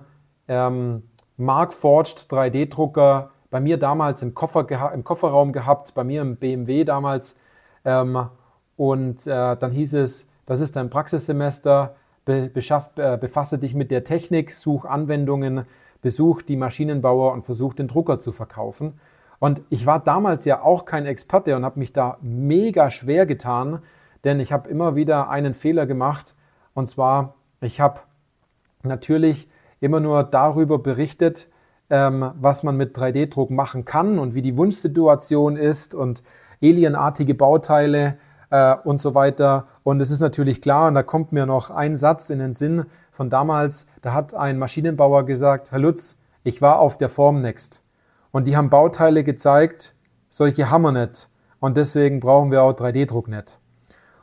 ähm, 0.48 1.02
Markforged 1.36 2.30
3D-Drucker 2.30 3.30
bei 3.50 3.60
mir 3.60 3.78
damals 3.78 4.22
im, 4.22 4.34
Koffer 4.34 4.92
im 4.92 5.04
Kofferraum 5.04 5.52
gehabt, 5.52 5.94
bei 5.94 6.04
mir 6.04 6.22
im 6.22 6.36
BMW 6.36 6.84
damals. 6.84 7.36
Ähm, 7.84 8.28
und 8.76 9.26
äh, 9.26 9.56
dann 9.56 9.70
hieß 9.70 9.94
es, 9.94 10.28
das 10.46 10.60
ist 10.60 10.76
dein 10.76 10.90
Praxissemester, 10.90 11.94
be 12.24 12.50
beschaff, 12.52 12.90
äh, 12.96 13.16
befasse 13.16 13.58
dich 13.58 13.74
mit 13.74 13.90
der 13.90 14.04
Technik, 14.04 14.54
such 14.54 14.84
Anwendungen, 14.84 15.66
besuch 16.04 16.42
die 16.42 16.56
Maschinenbauer 16.56 17.32
und 17.32 17.46
versuch 17.46 17.72
den 17.72 17.88
Drucker 17.88 18.18
zu 18.18 18.30
verkaufen. 18.30 19.00
Und 19.38 19.62
ich 19.70 19.86
war 19.86 20.04
damals 20.04 20.44
ja 20.44 20.60
auch 20.60 20.84
kein 20.84 21.06
Experte 21.06 21.56
und 21.56 21.64
habe 21.64 21.78
mich 21.78 21.94
da 21.94 22.18
mega 22.20 22.90
schwer 22.90 23.24
getan, 23.24 23.78
denn 24.22 24.38
ich 24.38 24.52
habe 24.52 24.68
immer 24.68 24.96
wieder 24.96 25.30
einen 25.30 25.54
Fehler 25.54 25.86
gemacht. 25.86 26.34
Und 26.74 26.88
zwar, 26.88 27.36
ich 27.62 27.80
habe 27.80 28.00
natürlich 28.82 29.48
immer 29.80 29.98
nur 29.98 30.24
darüber 30.24 30.78
berichtet, 30.78 31.48
ähm, 31.88 32.32
was 32.38 32.62
man 32.62 32.76
mit 32.76 32.94
3D-Druck 32.94 33.48
machen 33.48 33.86
kann 33.86 34.18
und 34.18 34.34
wie 34.34 34.42
die 34.42 34.58
Wunschsituation 34.58 35.56
ist 35.56 35.94
und 35.94 36.22
alienartige 36.62 37.34
Bauteile 37.34 38.18
äh, 38.50 38.76
und 38.84 39.00
so 39.00 39.14
weiter. 39.14 39.68
Und 39.84 40.02
es 40.02 40.10
ist 40.10 40.20
natürlich 40.20 40.60
klar, 40.60 40.88
und 40.88 40.96
da 40.96 41.02
kommt 41.02 41.32
mir 41.32 41.46
noch 41.46 41.70
ein 41.70 41.96
Satz 41.96 42.28
in 42.28 42.40
den 42.40 42.52
Sinn 42.52 42.84
von 43.14 43.30
damals, 43.30 43.86
da 44.02 44.12
hat 44.12 44.34
ein 44.34 44.58
Maschinenbauer 44.58 45.24
gesagt, 45.24 45.70
Herr 45.70 45.78
Lutz, 45.78 46.18
ich 46.42 46.60
war 46.60 46.80
auf 46.80 46.98
der 46.98 47.08
Formnext 47.08 47.80
und 48.32 48.48
die 48.48 48.56
haben 48.56 48.70
Bauteile 48.70 49.22
gezeigt, 49.22 49.94
solche 50.28 50.68
haben 50.68 50.82
wir 50.82 50.92
nicht. 50.92 51.28
Und 51.60 51.76
deswegen 51.76 52.18
brauchen 52.18 52.50
wir 52.50 52.64
auch 52.64 52.72
3D-Druck 52.72 53.28
nicht. 53.28 53.58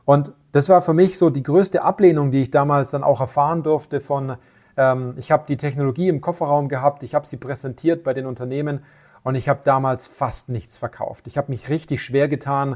Und 0.04 0.34
das 0.52 0.68
war 0.68 0.82
für 0.82 0.94
mich 0.94 1.18
so 1.18 1.30
die 1.30 1.42
größte 1.42 1.82
Ablehnung, 1.84 2.32
die 2.32 2.42
ich 2.42 2.52
damals 2.52 2.90
dann 2.90 3.04
auch 3.04 3.22
erfahren 3.22 3.64
durfte 3.64 4.02
von 4.02 4.36
ähm, 4.76 5.14
ich 5.18 5.32
habe 5.32 5.46
die 5.48 5.58
Technologie 5.58 6.10
im 6.10 6.20
Kofferraum 6.20 6.68
gehabt, 6.68 7.04
ich 7.04 7.16
habe 7.16 7.26
sie 7.26 7.38
präsentiert 7.38 8.04
bei 8.04 8.14
den 8.14 8.26
Unternehmen 8.26 8.84
und 9.24 9.36
ich 9.36 9.48
habe 9.48 9.62
damals 9.64 10.06
fast 10.06 10.50
nichts 10.50 10.78
verkauft. 10.78 11.28
Ich 11.28 11.38
habe 11.38 11.50
mich 11.50 11.70
richtig 11.70 12.04
schwer 12.04 12.28
getan, 12.28 12.76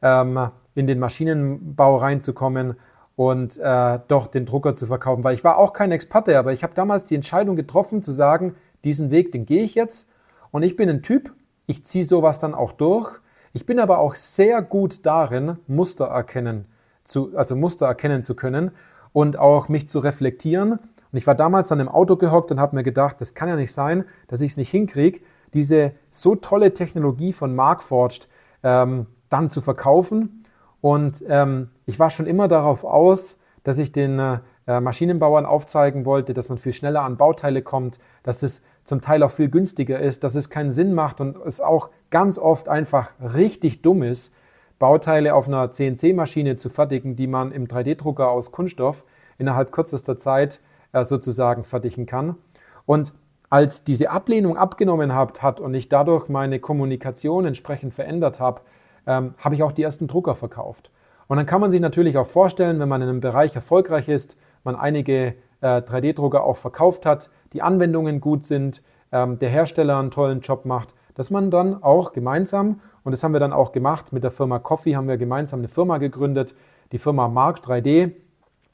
ähm, 0.00 0.50
in 0.76 0.86
den 0.86 1.00
Maschinenbau 1.00 1.96
reinzukommen 1.96 2.76
und 3.16 3.58
äh, 3.58 3.98
doch 4.08 4.26
den 4.26 4.46
Drucker 4.46 4.74
zu 4.74 4.86
verkaufen, 4.86 5.24
weil 5.24 5.34
ich 5.34 5.44
war 5.44 5.58
auch 5.58 5.72
kein 5.72 5.90
Experte, 5.90 6.38
aber 6.38 6.52
ich 6.52 6.62
habe 6.62 6.74
damals 6.74 7.04
die 7.04 7.14
Entscheidung 7.14 7.56
getroffen 7.56 8.02
zu 8.02 8.12
sagen, 8.12 8.54
diesen 8.84 9.10
Weg, 9.10 9.32
den 9.32 9.46
gehe 9.46 9.62
ich 9.62 9.74
jetzt 9.74 10.08
und 10.50 10.62
ich 10.62 10.76
bin 10.76 10.88
ein 10.88 11.02
Typ, 11.02 11.32
ich 11.66 11.84
ziehe 11.84 12.04
sowas 12.04 12.38
dann 12.38 12.54
auch 12.54 12.72
durch. 12.72 13.20
Ich 13.52 13.66
bin 13.66 13.80
aber 13.80 13.98
auch 13.98 14.14
sehr 14.14 14.60
gut 14.60 15.06
darin, 15.06 15.56
Muster 15.66 16.06
erkennen 16.06 16.66
zu, 17.04 17.36
also 17.36 17.56
Muster 17.56 17.86
erkennen 17.86 18.22
zu 18.22 18.36
können 18.36 18.70
und 19.12 19.38
auch 19.38 19.68
mich 19.68 19.88
zu 19.88 19.98
reflektieren 19.98 20.78
und 21.16 21.18
ich 21.18 21.26
war 21.26 21.34
damals 21.34 21.68
dann 21.68 21.80
im 21.80 21.88
Auto 21.88 22.16
gehockt 22.16 22.50
und 22.50 22.60
habe 22.60 22.76
mir 22.76 22.82
gedacht, 22.82 23.20
das 23.20 23.32
kann 23.34 23.48
ja 23.48 23.56
nicht 23.56 23.72
sein, 23.72 24.04
dass 24.28 24.42
ich 24.42 24.52
es 24.52 24.56
nicht 24.56 24.70
hinkriege, 24.70 25.20
diese 25.54 25.92
so 26.10 26.34
tolle 26.34 26.74
Technologie 26.74 27.32
von 27.32 27.54
Markforged 27.54 28.28
ähm, 28.62 29.06
dann 29.30 29.48
zu 29.48 29.62
verkaufen. 29.62 30.44
Und 30.82 31.24
ähm, 31.26 31.70
ich 31.86 31.98
war 31.98 32.10
schon 32.10 32.26
immer 32.26 32.48
darauf 32.48 32.84
aus, 32.84 33.38
dass 33.62 33.78
ich 33.78 33.92
den 33.92 34.18
äh, 34.18 34.80
Maschinenbauern 34.80 35.46
aufzeigen 35.46 36.04
wollte, 36.04 36.34
dass 36.34 36.48
man 36.48 36.58
viel 36.58 36.72
schneller 36.72 37.02
an 37.02 37.16
Bauteile 37.16 37.62
kommt, 37.62 37.98
dass 38.22 38.42
es 38.42 38.62
zum 38.84 39.00
Teil 39.00 39.22
auch 39.22 39.30
viel 39.30 39.48
günstiger 39.48 39.98
ist, 39.98 40.22
dass 40.22 40.34
es 40.34 40.50
keinen 40.50 40.70
Sinn 40.70 40.94
macht 40.94 41.20
und 41.20 41.36
es 41.44 41.60
auch 41.60 41.90
ganz 42.10 42.38
oft 42.38 42.68
einfach 42.68 43.12
richtig 43.20 43.82
dumm 43.82 44.02
ist, 44.02 44.34
Bauteile 44.78 45.34
auf 45.34 45.48
einer 45.48 45.70
CNC-Maschine 45.70 46.56
zu 46.56 46.68
fertigen, 46.68 47.16
die 47.16 47.26
man 47.26 47.50
im 47.50 47.66
3D-Drucker 47.66 48.28
aus 48.28 48.52
Kunststoff 48.52 49.04
innerhalb 49.38 49.72
kürzester 49.72 50.16
Zeit 50.16 50.60
äh, 50.92 51.04
sozusagen 51.04 51.64
fertigen 51.64 52.06
kann. 52.06 52.36
Und 52.84 53.14
als 53.48 53.84
diese 53.84 54.10
Ablehnung 54.10 54.56
abgenommen 54.56 55.14
hat, 55.14 55.42
hat 55.42 55.60
und 55.60 55.74
ich 55.74 55.88
dadurch 55.88 56.28
meine 56.28 56.58
Kommunikation 56.58 57.46
entsprechend 57.46 57.94
verändert 57.94 58.38
habe, 58.40 58.60
ähm, 59.06 59.34
habe 59.38 59.54
ich 59.54 59.62
auch 59.62 59.72
die 59.72 59.82
ersten 59.82 60.08
Drucker 60.08 60.34
verkauft. 60.34 60.90
Und 61.28 61.36
dann 61.36 61.46
kann 61.46 61.60
man 61.60 61.70
sich 61.70 61.80
natürlich 61.80 62.18
auch 62.18 62.26
vorstellen, 62.26 62.78
wenn 62.78 62.88
man 62.88 63.02
in 63.02 63.08
einem 63.08 63.20
Bereich 63.20 63.54
erfolgreich 63.54 64.08
ist, 64.08 64.36
man 64.64 64.76
einige 64.76 65.34
äh, 65.60 65.80
3D-Drucker 65.80 66.44
auch 66.44 66.56
verkauft 66.56 67.06
hat, 67.06 67.30
die 67.52 67.62
Anwendungen 67.62 68.20
gut 68.20 68.44
sind, 68.44 68.82
ähm, 69.12 69.38
der 69.38 69.48
Hersteller 69.48 69.98
einen 69.98 70.10
tollen 70.10 70.40
Job 70.40 70.64
macht, 70.64 70.94
dass 71.14 71.30
man 71.30 71.50
dann 71.50 71.82
auch 71.82 72.12
gemeinsam, 72.12 72.80
und 73.02 73.12
das 73.12 73.22
haben 73.22 73.32
wir 73.32 73.40
dann 73.40 73.52
auch 73.52 73.72
gemacht, 73.72 74.12
mit 74.12 74.24
der 74.24 74.30
Firma 74.30 74.58
Coffee 74.58 74.96
haben 74.96 75.08
wir 75.08 75.16
gemeinsam 75.16 75.60
eine 75.60 75.68
Firma 75.68 75.98
gegründet, 75.98 76.54
die 76.92 76.98
Firma 76.98 77.28
Mark 77.28 77.60
3D. 77.60 78.12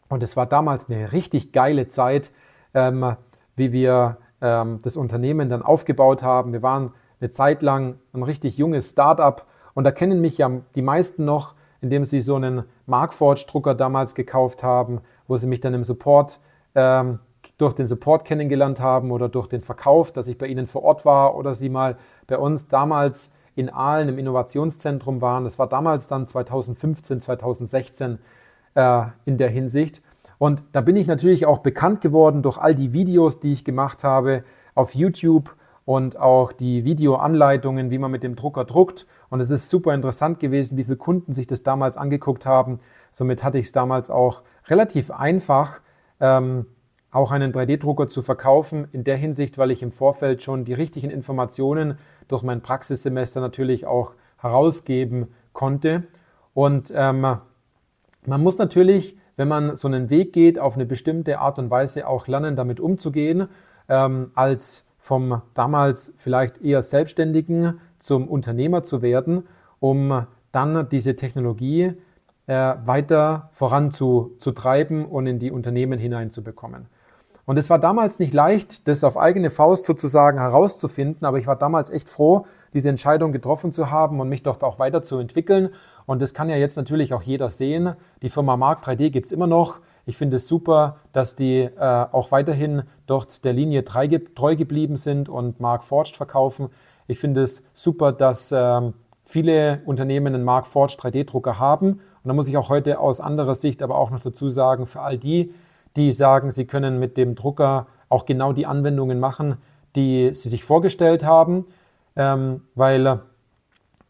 Und 0.08 0.22
es 0.22 0.36
war 0.36 0.46
damals 0.46 0.90
eine 0.90 1.12
richtig 1.12 1.52
geile 1.52 1.88
Zeit, 1.88 2.32
ähm, 2.74 3.16
wie 3.56 3.72
wir 3.72 4.18
ähm, 4.40 4.78
das 4.82 4.96
Unternehmen 4.96 5.48
dann 5.48 5.62
aufgebaut 5.62 6.22
haben. 6.22 6.52
Wir 6.52 6.62
waren 6.62 6.92
eine 7.20 7.30
Zeit 7.30 7.62
lang 7.62 7.98
ein 8.12 8.22
richtig 8.22 8.58
junges 8.58 8.90
Startup 8.90 9.46
und 9.74 9.84
da 9.84 9.92
kennen 9.92 10.20
mich 10.20 10.38
ja 10.38 10.50
die 10.74 10.82
meisten 10.82 11.24
noch, 11.24 11.54
indem 11.82 12.04
sie 12.04 12.20
so 12.20 12.36
einen 12.36 12.64
Markforge-Drucker 12.86 13.74
damals 13.74 14.14
gekauft 14.14 14.62
haben, 14.62 15.02
wo 15.28 15.36
sie 15.36 15.46
mich 15.46 15.60
dann 15.60 15.74
im 15.74 15.84
Support 15.84 16.40
ähm, 16.74 17.18
durch 17.58 17.74
den 17.74 17.86
Support 17.86 18.24
kennengelernt 18.24 18.80
haben 18.80 19.10
oder 19.10 19.28
durch 19.28 19.48
den 19.48 19.60
Verkauf, 19.60 20.12
dass 20.12 20.28
ich 20.28 20.38
bei 20.38 20.46
ihnen 20.46 20.66
vor 20.66 20.84
Ort 20.84 21.04
war 21.04 21.36
oder 21.36 21.54
sie 21.54 21.68
mal 21.68 21.96
bei 22.26 22.38
uns 22.38 22.68
damals 22.68 23.32
in 23.54 23.68
Aalen 23.68 24.08
im 24.08 24.18
Innovationszentrum 24.18 25.20
waren. 25.20 25.44
Das 25.44 25.58
war 25.58 25.68
damals 25.68 26.08
dann 26.08 26.26
2015, 26.26 27.20
2016 27.20 28.18
äh, 28.74 29.02
in 29.24 29.36
der 29.36 29.50
Hinsicht. 29.50 30.02
Und 30.38 30.64
da 30.72 30.80
bin 30.80 30.96
ich 30.96 31.06
natürlich 31.06 31.46
auch 31.46 31.58
bekannt 31.58 32.00
geworden 32.00 32.42
durch 32.42 32.58
all 32.58 32.74
die 32.74 32.92
Videos, 32.92 33.40
die 33.40 33.52
ich 33.52 33.64
gemacht 33.64 34.04
habe 34.04 34.44
auf 34.74 34.94
YouTube 34.94 35.54
und 35.84 36.18
auch 36.18 36.52
die 36.52 36.84
Videoanleitungen, 36.84 37.90
wie 37.90 37.98
man 37.98 38.10
mit 38.10 38.22
dem 38.22 38.36
Drucker 38.36 38.64
druckt. 38.64 39.06
Und 39.32 39.40
es 39.40 39.48
ist 39.48 39.70
super 39.70 39.94
interessant 39.94 40.40
gewesen, 40.40 40.76
wie 40.76 40.84
viele 40.84 40.98
Kunden 40.98 41.32
sich 41.32 41.46
das 41.46 41.62
damals 41.62 41.96
angeguckt 41.96 42.44
haben. 42.44 42.80
Somit 43.12 43.42
hatte 43.42 43.56
ich 43.56 43.64
es 43.64 43.72
damals 43.72 44.10
auch 44.10 44.42
relativ 44.66 45.10
einfach, 45.10 45.80
ähm, 46.20 46.66
auch 47.10 47.30
einen 47.32 47.50
3D-Drucker 47.50 48.08
zu 48.08 48.20
verkaufen, 48.20 48.88
in 48.92 49.04
der 49.04 49.16
Hinsicht, 49.16 49.56
weil 49.56 49.70
ich 49.70 49.82
im 49.82 49.90
Vorfeld 49.90 50.42
schon 50.42 50.66
die 50.66 50.74
richtigen 50.74 51.08
Informationen 51.08 51.96
durch 52.28 52.42
mein 52.42 52.60
Praxissemester 52.60 53.40
natürlich 53.40 53.86
auch 53.86 54.12
herausgeben 54.36 55.28
konnte. 55.54 56.02
Und 56.52 56.92
ähm, 56.94 57.22
man 57.22 58.42
muss 58.42 58.58
natürlich, 58.58 59.16
wenn 59.36 59.48
man 59.48 59.76
so 59.76 59.88
einen 59.88 60.10
Weg 60.10 60.34
geht, 60.34 60.58
auf 60.58 60.74
eine 60.74 60.84
bestimmte 60.84 61.38
Art 61.38 61.58
und 61.58 61.70
Weise 61.70 62.06
auch 62.06 62.26
lernen, 62.26 62.54
damit 62.54 62.80
umzugehen, 62.80 63.48
ähm, 63.88 64.30
als 64.34 64.90
vom 64.98 65.40
damals 65.54 66.12
vielleicht 66.18 66.62
eher 66.62 66.82
Selbstständigen 66.82 67.80
zum 68.02 68.26
Unternehmer 68.28 68.82
zu 68.82 69.00
werden, 69.00 69.44
um 69.78 70.26
dann 70.50 70.88
diese 70.90 71.14
Technologie 71.14 71.94
äh, 72.46 72.74
weiter 72.84 73.48
voranzutreiben 73.52 75.06
und 75.06 75.26
in 75.26 75.38
die 75.38 75.52
Unternehmen 75.52 75.98
hineinzubekommen. 75.98 76.86
Und 77.44 77.58
es 77.58 77.70
war 77.70 77.78
damals 77.78 78.18
nicht 78.18 78.34
leicht, 78.34 78.88
das 78.88 79.04
auf 79.04 79.16
eigene 79.16 79.50
Faust 79.50 79.84
sozusagen 79.84 80.38
herauszufinden, 80.38 81.26
aber 81.26 81.38
ich 81.38 81.46
war 81.46 81.56
damals 81.56 81.90
echt 81.90 82.08
froh, 82.08 82.46
diese 82.74 82.88
Entscheidung 82.88 83.32
getroffen 83.32 83.72
zu 83.72 83.90
haben 83.90 84.20
und 84.20 84.28
mich 84.28 84.42
dort 84.42 84.64
auch 84.64 84.78
weiterzuentwickeln. 84.78 85.70
Und 86.06 86.22
das 86.22 86.34
kann 86.34 86.48
ja 86.48 86.56
jetzt 86.56 86.76
natürlich 86.76 87.14
auch 87.14 87.22
jeder 87.22 87.50
sehen. 87.50 87.94
Die 88.22 88.30
Firma 88.30 88.56
Mark 88.56 88.84
3D 88.84 89.10
gibt 89.10 89.26
es 89.26 89.32
immer 89.32 89.46
noch. 89.46 89.80
Ich 90.06 90.16
finde 90.16 90.36
es 90.36 90.48
super, 90.48 90.96
dass 91.12 91.36
die 91.36 91.60
äh, 91.60 91.78
auch 91.78 92.32
weiterhin 92.32 92.82
dort 93.06 93.44
der 93.44 93.52
Linie 93.52 93.84
treu 93.84 94.56
geblieben 94.56 94.96
sind 94.96 95.28
und 95.28 95.60
Mark 95.60 95.84
Forged 95.84 96.16
verkaufen. 96.16 96.68
Ich 97.06 97.18
finde 97.18 97.42
es 97.42 97.62
super, 97.72 98.12
dass 98.12 98.52
ähm, 98.52 98.94
viele 99.24 99.82
Unternehmen 99.84 100.34
einen 100.34 100.44
Mark 100.44 100.66
Forged 100.66 101.00
3D-Drucker 101.00 101.58
haben. 101.58 101.92
Und 101.92 102.28
da 102.28 102.32
muss 102.32 102.48
ich 102.48 102.56
auch 102.56 102.68
heute 102.68 103.00
aus 103.00 103.20
anderer 103.20 103.54
Sicht 103.54 103.82
aber 103.82 103.96
auch 103.96 104.10
noch 104.10 104.20
dazu 104.20 104.48
sagen, 104.48 104.86
für 104.86 105.00
all 105.00 105.18
die, 105.18 105.54
die 105.96 106.12
sagen, 106.12 106.50
sie 106.50 106.66
können 106.66 106.98
mit 106.98 107.16
dem 107.16 107.34
Drucker 107.34 107.86
auch 108.08 108.26
genau 108.26 108.52
die 108.52 108.66
Anwendungen 108.66 109.18
machen, 109.20 109.56
die 109.96 110.30
sie 110.34 110.48
sich 110.48 110.64
vorgestellt 110.64 111.24
haben, 111.24 111.66
ähm, 112.16 112.62
weil 112.74 113.20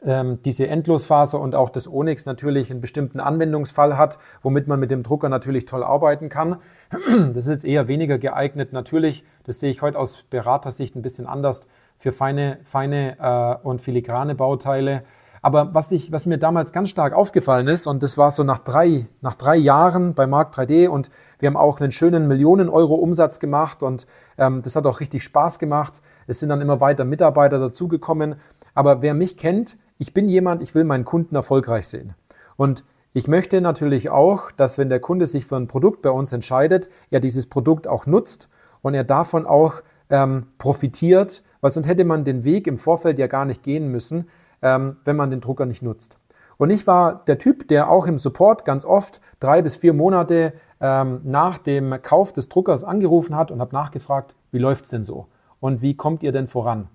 ähm, 0.04 0.40
diese 0.44 0.66
Endlosfaser 0.66 1.40
und 1.40 1.54
auch 1.54 1.70
das 1.70 1.86
Onyx 1.86 2.26
natürlich 2.26 2.70
einen 2.70 2.80
bestimmten 2.80 3.20
Anwendungsfall 3.20 3.96
hat, 3.96 4.18
womit 4.42 4.66
man 4.66 4.80
mit 4.80 4.90
dem 4.90 5.02
Drucker 5.02 5.28
natürlich 5.28 5.66
toll 5.66 5.84
arbeiten 5.84 6.28
kann. 6.28 6.56
Das 6.90 7.46
ist 7.46 7.48
jetzt 7.48 7.64
eher 7.64 7.88
weniger 7.88 8.18
geeignet. 8.18 8.72
Natürlich, 8.72 9.24
das 9.44 9.60
sehe 9.60 9.70
ich 9.70 9.82
heute 9.82 9.98
aus 9.98 10.24
Beratersicht 10.28 10.96
ein 10.96 11.02
bisschen 11.02 11.26
anders 11.26 11.62
für 12.02 12.10
feine, 12.10 12.58
feine 12.64 13.16
äh, 13.20 13.66
und 13.66 13.80
filigrane 13.80 14.34
Bauteile. 14.34 15.04
Aber 15.40 15.72
was, 15.72 15.92
ich, 15.92 16.10
was 16.10 16.26
mir 16.26 16.36
damals 16.36 16.72
ganz 16.72 16.90
stark 16.90 17.12
aufgefallen 17.12 17.68
ist, 17.68 17.86
und 17.86 18.02
das 18.02 18.18
war 18.18 18.32
so 18.32 18.42
nach 18.42 18.58
drei, 18.58 19.06
nach 19.20 19.36
drei 19.36 19.54
Jahren 19.54 20.14
bei 20.14 20.26
Mark 20.26 20.52
3D 20.52 20.88
und 20.88 21.10
wir 21.38 21.46
haben 21.46 21.56
auch 21.56 21.78
einen 21.78 21.92
schönen 21.92 22.26
Millionen 22.26 22.68
Euro 22.68 22.96
Umsatz 22.96 23.38
gemacht 23.38 23.84
und 23.84 24.08
ähm, 24.36 24.62
das 24.62 24.74
hat 24.74 24.84
auch 24.86 24.98
richtig 24.98 25.22
Spaß 25.22 25.60
gemacht. 25.60 26.02
Es 26.26 26.40
sind 26.40 26.48
dann 26.48 26.60
immer 26.60 26.80
weiter 26.80 27.04
Mitarbeiter 27.04 27.60
dazugekommen. 27.60 28.34
Aber 28.74 29.00
wer 29.00 29.14
mich 29.14 29.36
kennt, 29.36 29.78
ich 29.98 30.12
bin 30.12 30.28
jemand, 30.28 30.60
ich 30.60 30.74
will 30.74 30.82
meinen 30.82 31.04
Kunden 31.04 31.36
erfolgreich 31.36 31.86
sehen. 31.86 32.14
Und 32.56 32.84
ich 33.12 33.28
möchte 33.28 33.60
natürlich 33.60 34.10
auch, 34.10 34.50
dass 34.50 34.76
wenn 34.76 34.88
der 34.88 34.98
Kunde 34.98 35.26
sich 35.26 35.46
für 35.46 35.56
ein 35.56 35.68
Produkt 35.68 36.02
bei 36.02 36.10
uns 36.10 36.32
entscheidet, 36.32 36.88
er 37.10 37.20
dieses 37.20 37.48
Produkt 37.48 37.86
auch 37.86 38.06
nutzt 38.06 38.48
und 38.80 38.94
er 38.94 39.04
davon 39.04 39.46
auch 39.46 39.82
ähm, 40.10 40.48
profitiert, 40.58 41.42
weil 41.62 41.70
sonst 41.70 41.86
hätte 41.86 42.04
man 42.04 42.24
den 42.24 42.44
Weg 42.44 42.66
im 42.66 42.76
Vorfeld 42.76 43.18
ja 43.18 43.28
gar 43.28 43.46
nicht 43.46 43.62
gehen 43.62 43.88
müssen, 43.88 44.28
ähm, 44.60 44.98
wenn 45.04 45.16
man 45.16 45.30
den 45.30 45.40
Drucker 45.40 45.64
nicht 45.64 45.82
nutzt. 45.82 46.18
Und 46.58 46.70
ich 46.70 46.86
war 46.86 47.24
der 47.24 47.38
Typ, 47.38 47.66
der 47.68 47.88
auch 47.88 48.06
im 48.06 48.18
Support 48.18 48.66
ganz 48.66 48.84
oft 48.84 49.20
drei 49.40 49.62
bis 49.62 49.76
vier 49.76 49.94
Monate 49.94 50.52
ähm, 50.80 51.20
nach 51.24 51.58
dem 51.58 52.02
Kauf 52.02 52.32
des 52.32 52.48
Druckers 52.48 52.84
angerufen 52.84 53.34
hat 53.36 53.50
und 53.50 53.60
habe 53.60 53.74
nachgefragt, 53.74 54.34
wie 54.50 54.58
läuft 54.58 54.84
es 54.84 54.90
denn 54.90 55.02
so? 55.02 55.28
Und 55.60 55.80
wie 55.80 55.96
kommt 55.96 56.22
ihr 56.22 56.32
denn 56.32 56.48
voran? 56.48 56.88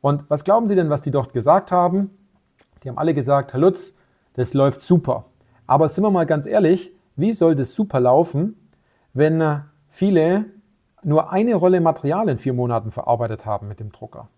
Und 0.00 0.24
was 0.28 0.44
glauben 0.44 0.68
Sie 0.68 0.76
denn, 0.76 0.90
was 0.90 1.02
die 1.02 1.10
dort 1.10 1.32
gesagt 1.32 1.72
haben? 1.72 2.10
Die 2.82 2.88
haben 2.88 2.98
alle 2.98 3.14
gesagt, 3.14 3.52
Herr 3.52 3.60
Lutz, 3.60 3.94
das 4.34 4.54
läuft 4.54 4.82
super. 4.82 5.26
Aber 5.66 5.88
sind 5.88 6.04
wir 6.04 6.10
mal 6.10 6.26
ganz 6.26 6.46
ehrlich, 6.46 6.92
wie 7.16 7.32
soll 7.32 7.54
das 7.54 7.74
super 7.74 8.00
laufen, 8.00 8.56
wenn 9.14 9.40
äh, 9.40 9.60
viele 9.88 10.46
nur 11.04 11.32
eine 11.32 11.54
Rolle 11.54 11.80
Material 11.80 12.28
in 12.28 12.38
vier 12.38 12.52
Monaten 12.52 12.90
verarbeitet 12.90 13.46
haben 13.46 13.68
mit 13.68 13.80
dem 13.80 13.92
Drucker? 13.92 14.28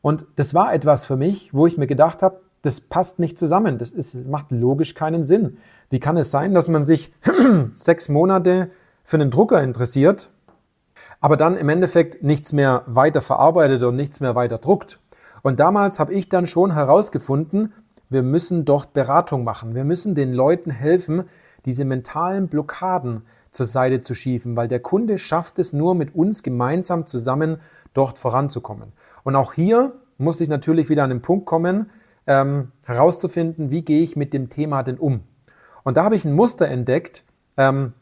Und 0.00 0.26
das 0.36 0.54
war 0.54 0.72
etwas 0.72 1.04
für 1.04 1.16
mich, 1.16 1.52
wo 1.52 1.66
ich 1.66 1.76
mir 1.76 1.86
gedacht 1.86 2.22
habe, 2.22 2.40
das 2.62 2.80
passt 2.80 3.18
nicht 3.18 3.38
zusammen. 3.38 3.78
Das, 3.78 3.90
ist, 3.90 4.26
macht 4.26 4.50
logisch 4.50 4.94
keinen 4.94 5.24
Sinn. 5.24 5.58
Wie 5.90 6.00
kann 6.00 6.16
es 6.16 6.30
sein, 6.30 6.54
dass 6.54 6.68
man 6.68 6.84
sich 6.84 7.12
sechs 7.72 8.08
Monate 8.08 8.70
für 9.04 9.16
einen 9.16 9.30
Drucker 9.30 9.62
interessiert, 9.62 10.30
aber 11.20 11.36
dann 11.36 11.56
im 11.56 11.68
Endeffekt 11.68 12.22
nichts 12.22 12.52
mehr 12.52 12.82
weiter 12.86 13.22
verarbeitet 13.22 13.82
und 13.82 13.96
nichts 13.96 14.20
mehr 14.20 14.34
weiter 14.34 14.58
druckt? 14.58 15.00
Und 15.42 15.60
damals 15.60 16.00
habe 16.00 16.12
ich 16.12 16.28
dann 16.28 16.46
schon 16.46 16.74
herausgefunden, 16.74 17.72
wir 18.10 18.22
müssen 18.22 18.64
dort 18.64 18.92
Beratung 18.92 19.44
machen. 19.44 19.74
Wir 19.74 19.84
müssen 19.84 20.14
den 20.14 20.32
Leuten 20.32 20.70
helfen, 20.70 21.24
diese 21.64 21.84
mentalen 21.84 22.48
Blockaden 22.48 23.22
zur 23.50 23.66
Seite 23.66 24.00
zu 24.02 24.14
schieben, 24.14 24.56
weil 24.56 24.68
der 24.68 24.80
Kunde 24.80 25.18
schafft 25.18 25.58
es 25.58 25.72
nur 25.72 25.94
mit 25.94 26.14
uns 26.14 26.42
gemeinsam 26.42 27.06
zusammen 27.06 27.58
dort 27.94 28.18
voranzukommen. 28.18 28.92
Und 29.24 29.36
auch 29.36 29.54
hier 29.54 29.92
muss 30.18 30.40
ich 30.40 30.48
natürlich 30.48 30.88
wieder 30.88 31.04
an 31.04 31.10
den 31.10 31.22
Punkt 31.22 31.46
kommen, 31.46 31.90
ähm, 32.26 32.72
herauszufinden, 32.82 33.70
wie 33.70 33.82
gehe 33.82 34.02
ich 34.02 34.16
mit 34.16 34.32
dem 34.32 34.48
Thema 34.48 34.82
denn 34.82 34.98
um. 34.98 35.22
Und 35.82 35.96
da 35.96 36.04
habe 36.04 36.16
ich 36.16 36.24
ein 36.24 36.34
Muster 36.34 36.68
entdeckt, 36.68 37.24
ähm, 37.56 37.94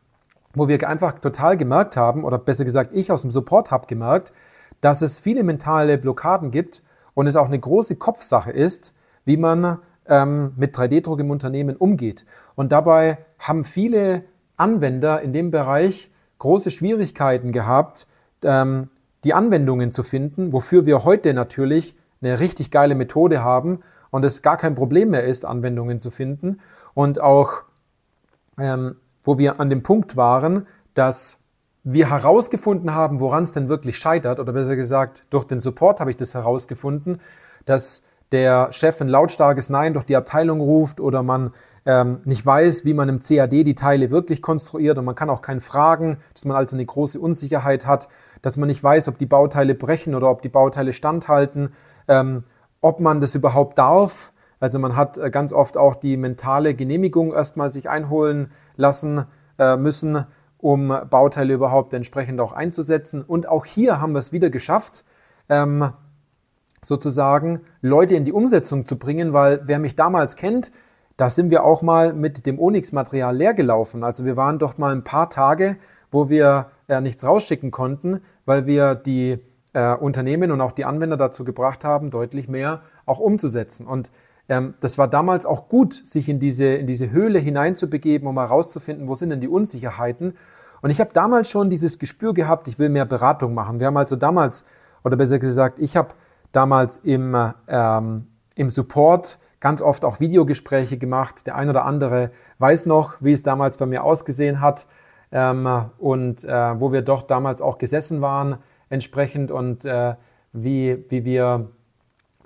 wo 0.54 0.68
wir 0.68 0.88
einfach 0.88 1.18
total 1.18 1.56
gemerkt 1.56 1.96
haben, 1.96 2.24
oder 2.24 2.38
besser 2.38 2.64
gesagt, 2.64 2.90
ich 2.94 3.12
aus 3.12 3.22
dem 3.22 3.30
Support 3.30 3.70
habe 3.70 3.86
gemerkt, 3.86 4.32
dass 4.80 5.02
es 5.02 5.20
viele 5.20 5.44
mentale 5.44 5.98
Blockaden 5.98 6.50
gibt 6.50 6.82
und 7.14 7.26
es 7.26 7.36
auch 7.36 7.46
eine 7.46 7.58
große 7.58 7.96
Kopfsache 7.96 8.50
ist, 8.50 8.94
wie 9.24 9.36
man 9.36 9.78
ähm, 10.08 10.52
mit 10.56 10.76
3D-Druck 10.76 11.20
im 11.20 11.30
Unternehmen 11.30 11.76
umgeht. 11.76 12.24
Und 12.54 12.72
dabei 12.72 13.18
haben 13.38 13.64
viele 13.64 14.24
Anwender 14.56 15.20
in 15.22 15.32
dem 15.32 15.50
Bereich 15.50 16.10
große 16.38 16.70
Schwierigkeiten 16.70 17.52
gehabt, 17.52 18.06
ähm, 18.44 18.90
die 19.24 19.34
Anwendungen 19.34 19.92
zu 19.92 20.02
finden, 20.02 20.52
wofür 20.52 20.86
wir 20.86 21.04
heute 21.04 21.34
natürlich 21.34 21.96
eine 22.22 22.40
richtig 22.40 22.70
geile 22.70 22.94
Methode 22.94 23.42
haben 23.42 23.80
und 24.10 24.24
es 24.24 24.42
gar 24.42 24.56
kein 24.56 24.74
Problem 24.74 25.10
mehr 25.10 25.24
ist, 25.24 25.44
Anwendungen 25.44 25.98
zu 25.98 26.10
finden. 26.10 26.60
Und 26.94 27.20
auch, 27.20 27.62
ähm, 28.58 28.96
wo 29.22 29.38
wir 29.38 29.60
an 29.60 29.70
dem 29.70 29.82
Punkt 29.82 30.16
waren, 30.16 30.66
dass 30.94 31.40
wir 31.82 32.10
herausgefunden 32.10 32.94
haben, 32.94 33.20
woran 33.20 33.44
es 33.44 33.52
denn 33.52 33.68
wirklich 33.68 33.98
scheitert, 33.98 34.40
oder 34.40 34.52
besser 34.52 34.76
gesagt, 34.76 35.24
durch 35.30 35.44
den 35.44 35.60
Support 35.60 36.00
habe 36.00 36.10
ich 36.10 36.16
das 36.16 36.34
herausgefunden, 36.34 37.20
dass 37.64 38.02
der 38.32 38.72
Chef 38.72 39.00
ein 39.00 39.08
lautstarkes 39.08 39.70
Nein 39.70 39.92
durch 39.92 40.04
die 40.04 40.16
Abteilung 40.16 40.60
ruft 40.60 41.00
oder 41.00 41.22
man 41.22 41.52
ähm, 41.86 42.20
nicht 42.24 42.44
weiß, 42.44 42.84
wie 42.84 42.94
man 42.94 43.08
im 43.08 43.20
CAD 43.20 43.52
die 43.52 43.76
Teile 43.76 44.10
wirklich 44.10 44.42
konstruiert 44.42 44.98
und 44.98 45.04
man 45.04 45.14
kann 45.14 45.30
auch 45.30 45.40
keinen 45.40 45.60
fragen, 45.60 46.18
dass 46.34 46.44
man 46.44 46.56
also 46.56 46.76
eine 46.76 46.84
große 46.84 47.18
Unsicherheit 47.18 47.86
hat, 47.86 48.08
dass 48.42 48.56
man 48.56 48.66
nicht 48.66 48.82
weiß, 48.82 49.08
ob 49.08 49.18
die 49.18 49.26
Bauteile 49.26 49.74
brechen 49.74 50.14
oder 50.14 50.28
ob 50.28 50.42
die 50.42 50.48
Bauteile 50.48 50.92
standhalten, 50.92 51.70
ähm, 52.08 52.44
ob 52.80 53.00
man 53.00 53.20
das 53.20 53.34
überhaupt 53.36 53.78
darf. 53.78 54.32
Also 54.58 54.78
man 54.80 54.96
hat 54.96 55.16
äh, 55.16 55.30
ganz 55.30 55.52
oft 55.52 55.76
auch 55.76 55.94
die 55.94 56.16
mentale 56.16 56.74
Genehmigung 56.74 57.32
erstmal 57.32 57.70
sich 57.70 57.88
einholen 57.88 58.50
lassen 58.76 59.24
äh, 59.58 59.76
müssen, 59.76 60.26
um 60.58 60.88
Bauteile 61.08 61.54
überhaupt 61.54 61.92
entsprechend 61.92 62.40
auch 62.40 62.52
einzusetzen. 62.52 63.22
Und 63.22 63.48
auch 63.48 63.64
hier 63.64 64.00
haben 64.00 64.12
wir 64.12 64.18
es 64.18 64.32
wieder 64.32 64.50
geschafft, 64.50 65.04
ähm, 65.48 65.90
sozusagen 66.82 67.60
Leute 67.80 68.16
in 68.16 68.24
die 68.24 68.32
Umsetzung 68.32 68.86
zu 68.86 68.98
bringen, 68.98 69.32
weil 69.32 69.60
wer 69.64 69.78
mich 69.78 69.94
damals 69.94 70.36
kennt, 70.36 70.72
da 71.16 71.30
sind 71.30 71.50
wir 71.50 71.64
auch 71.64 71.82
mal 71.82 72.12
mit 72.12 72.46
dem 72.46 72.58
Onyx-Material 72.58 73.34
leer 73.36 73.54
gelaufen. 73.54 74.04
Also 74.04 74.24
wir 74.24 74.36
waren 74.36 74.58
doch 74.58 74.78
mal 74.78 74.92
ein 74.92 75.04
paar 75.04 75.30
Tage, 75.30 75.76
wo 76.10 76.28
wir 76.28 76.66
äh, 76.88 77.00
nichts 77.00 77.24
rausschicken 77.24 77.70
konnten, 77.70 78.20
weil 78.44 78.66
wir 78.66 78.94
die 78.94 79.38
äh, 79.72 79.94
Unternehmen 79.94 80.50
und 80.50 80.60
auch 80.60 80.72
die 80.72 80.84
Anwender 80.84 81.16
dazu 81.16 81.44
gebracht 81.44 81.84
haben, 81.84 82.10
deutlich 82.10 82.48
mehr 82.48 82.82
auch 83.06 83.18
umzusetzen. 83.18 83.86
Und 83.86 84.10
ähm, 84.48 84.74
das 84.80 84.98
war 84.98 85.08
damals 85.08 85.46
auch 85.46 85.68
gut, 85.68 85.94
sich 85.94 86.28
in 86.28 86.38
diese, 86.38 86.66
in 86.66 86.86
diese 86.86 87.10
Höhle 87.10 87.38
hineinzubegeben, 87.38 88.28
um 88.28 88.38
herauszufinden, 88.38 89.08
wo 89.08 89.14
sind 89.14 89.30
denn 89.30 89.40
die 89.40 89.48
Unsicherheiten. 89.48 90.34
Und 90.82 90.90
ich 90.90 91.00
habe 91.00 91.10
damals 91.12 91.50
schon 91.50 91.70
dieses 91.70 91.98
Gespür 91.98 92.34
gehabt, 92.34 92.68
ich 92.68 92.78
will 92.78 92.90
mehr 92.90 93.06
Beratung 93.06 93.54
machen. 93.54 93.80
Wir 93.80 93.86
haben 93.86 93.96
also 93.96 94.16
damals, 94.16 94.66
oder 95.02 95.16
besser 95.16 95.38
gesagt, 95.38 95.78
ich 95.78 95.96
habe 95.96 96.10
damals 96.52 96.98
im, 96.98 97.36
ähm, 97.66 98.26
im 98.54 98.70
Support 98.70 99.38
ganz 99.60 99.82
oft 99.82 100.04
auch 100.04 100.20
Videogespräche 100.20 100.98
gemacht. 100.98 101.46
Der 101.46 101.56
ein 101.56 101.68
oder 101.68 101.84
andere 101.84 102.30
weiß 102.58 102.86
noch, 102.86 103.16
wie 103.20 103.32
es 103.32 103.42
damals 103.42 103.78
bei 103.78 103.86
mir 103.86 104.04
ausgesehen 104.04 104.60
hat 104.60 104.86
ähm, 105.32 105.68
und 105.98 106.44
äh, 106.44 106.80
wo 106.80 106.92
wir 106.92 107.02
doch 107.02 107.22
damals 107.22 107.62
auch 107.62 107.78
gesessen 107.78 108.20
waren 108.20 108.58
entsprechend 108.88 109.50
und 109.50 109.84
äh, 109.84 110.14
wie, 110.52 111.04
wie 111.08 111.24
wir 111.24 111.68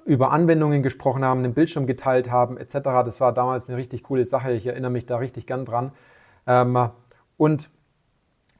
über 0.04 0.32
Anwendungen 0.32 0.82
gesprochen 0.82 1.24
haben, 1.24 1.42
den 1.42 1.54
Bildschirm 1.54 1.86
geteilt 1.86 2.30
haben 2.30 2.56
etc. 2.56 2.78
Das 3.04 3.20
war 3.20 3.32
damals 3.32 3.68
eine 3.68 3.76
richtig 3.76 4.02
coole 4.02 4.24
Sache. 4.24 4.52
Ich 4.52 4.66
erinnere 4.66 4.90
mich 4.90 5.06
da 5.06 5.16
richtig 5.18 5.46
gern 5.46 5.64
dran. 5.64 5.92
Ähm, 6.46 6.90
und 7.36 7.70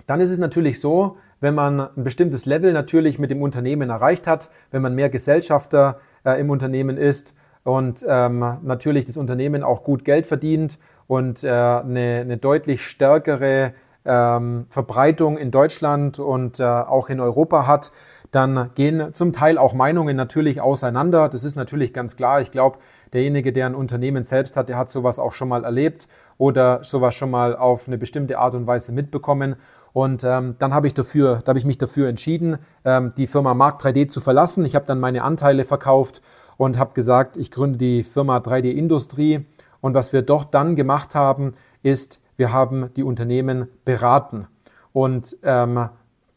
dann 0.07 0.21
ist 0.21 0.31
es 0.31 0.39
natürlich 0.39 0.81
so, 0.81 1.17
wenn 1.41 1.55
man 1.55 1.81
ein 1.81 2.05
bestimmtes 2.05 2.45
Level 2.45 2.73
natürlich 2.73 3.19
mit 3.19 3.31
dem 3.31 3.43
Unternehmen 3.43 3.91
erreicht 3.91 4.27
hat, 4.27 4.51
wenn 4.71 4.83
man 4.83 4.95
mehr 4.95 5.09
Gesellschafter 5.09 6.01
äh, 6.25 6.39
im 6.41 6.51
Unternehmen 6.51 6.97
ist 6.97 7.35
und 7.65 8.05
ähm, 8.09 8.59
natürlich 8.63 9.05
das 9.05 9.17
Unternehmen 9.17 9.63
auch 9.63 9.85
gut 9.85 10.05
Geld 10.05 10.27
verdient 10.27 10.79
und 11.07 11.45
äh, 11.45 11.49
eine, 11.49 12.21
eine, 12.21 12.37
deutlich 12.37 12.85
stärkere 12.87 13.73
ähm, 14.05 14.67
Verbreitung 14.71 15.37
in 15.37 15.51
Deutschland 15.51 16.19
und 16.19 16.61
äh, 16.61 16.65
auch 16.65 17.11
in 17.11 17.21
Europa 17.21 17.67
hat, 17.67 17.93
dann 18.31 18.71
gehen 18.75 19.13
zum 19.13 19.33
Teil 19.33 19.59
auch 19.59 19.75
Meinungen 19.75 20.17
natürlich 20.17 20.61
auseinander. 20.61 21.29
Das 21.29 21.45
ist 21.45 21.57
natürlich 21.57 21.93
ganz 21.93 22.17
klar. 22.17 22.41
Ich 22.41 22.51
glaube, 22.51 22.79
derjenige, 23.13 23.53
der 23.53 23.67
ein 23.67 23.75
Unternehmen 23.75 24.25
selbst 24.25 24.57
hat, 24.57 24.69
der 24.69 24.79
hat 24.79 24.89
sowas 24.89 25.19
auch 25.19 25.33
schon 25.33 25.49
mal 25.49 25.65
erlebt 25.65 26.09
oder 26.39 26.83
sowas 26.85 27.15
schon 27.15 27.31
mal 27.31 27.57
auf 27.57 27.89
eine 27.89 27.99
bestimmte 27.99 28.39
Art 28.39 28.55
und 28.55 28.67
Weise 28.67 28.93
mitbekommen. 28.93 29.57
Und 29.93 30.23
ähm, 30.23 30.55
dann 30.59 30.73
habe 30.73 30.87
ich 30.87 30.95
dafür, 30.95 31.43
da 31.45 31.49
habe 31.49 31.59
ich 31.59 31.65
mich 31.65 31.79
dafür 31.79 32.09
entschieden, 32.09 32.59
ähm, 32.85 33.11
die 33.17 33.27
Firma 33.27 33.55
Mark 33.55 33.83
3D 33.83 34.09
zu 34.09 34.21
verlassen. 34.21 34.65
Ich 34.65 34.77
habe 34.77 34.87
dann 34.87 35.01
meine 35.01 35.25
Anteile 35.25 35.65
verkauft 35.65 36.23
und 36.61 36.79
habe 36.79 36.93
gesagt, 36.93 37.39
ich 37.39 37.51
gründe 37.51 37.79
die 37.79 38.05
Firma 38.05 38.37
3D 38.37 38.71
Industrie. 38.71 39.47
Und 39.81 39.95
was 39.95 40.13
wir 40.13 40.21
doch 40.21 40.45
dann 40.45 40.77
gemacht 40.77 41.15
haben, 41.15 41.55
ist, 41.83 42.21
wir 42.37 42.53
haben 42.53 42.93
die 42.97 43.03
Unternehmen 43.03 43.69
beraten. 43.87 44.47
Und, 44.93 45.39
ähm, 45.43 45.89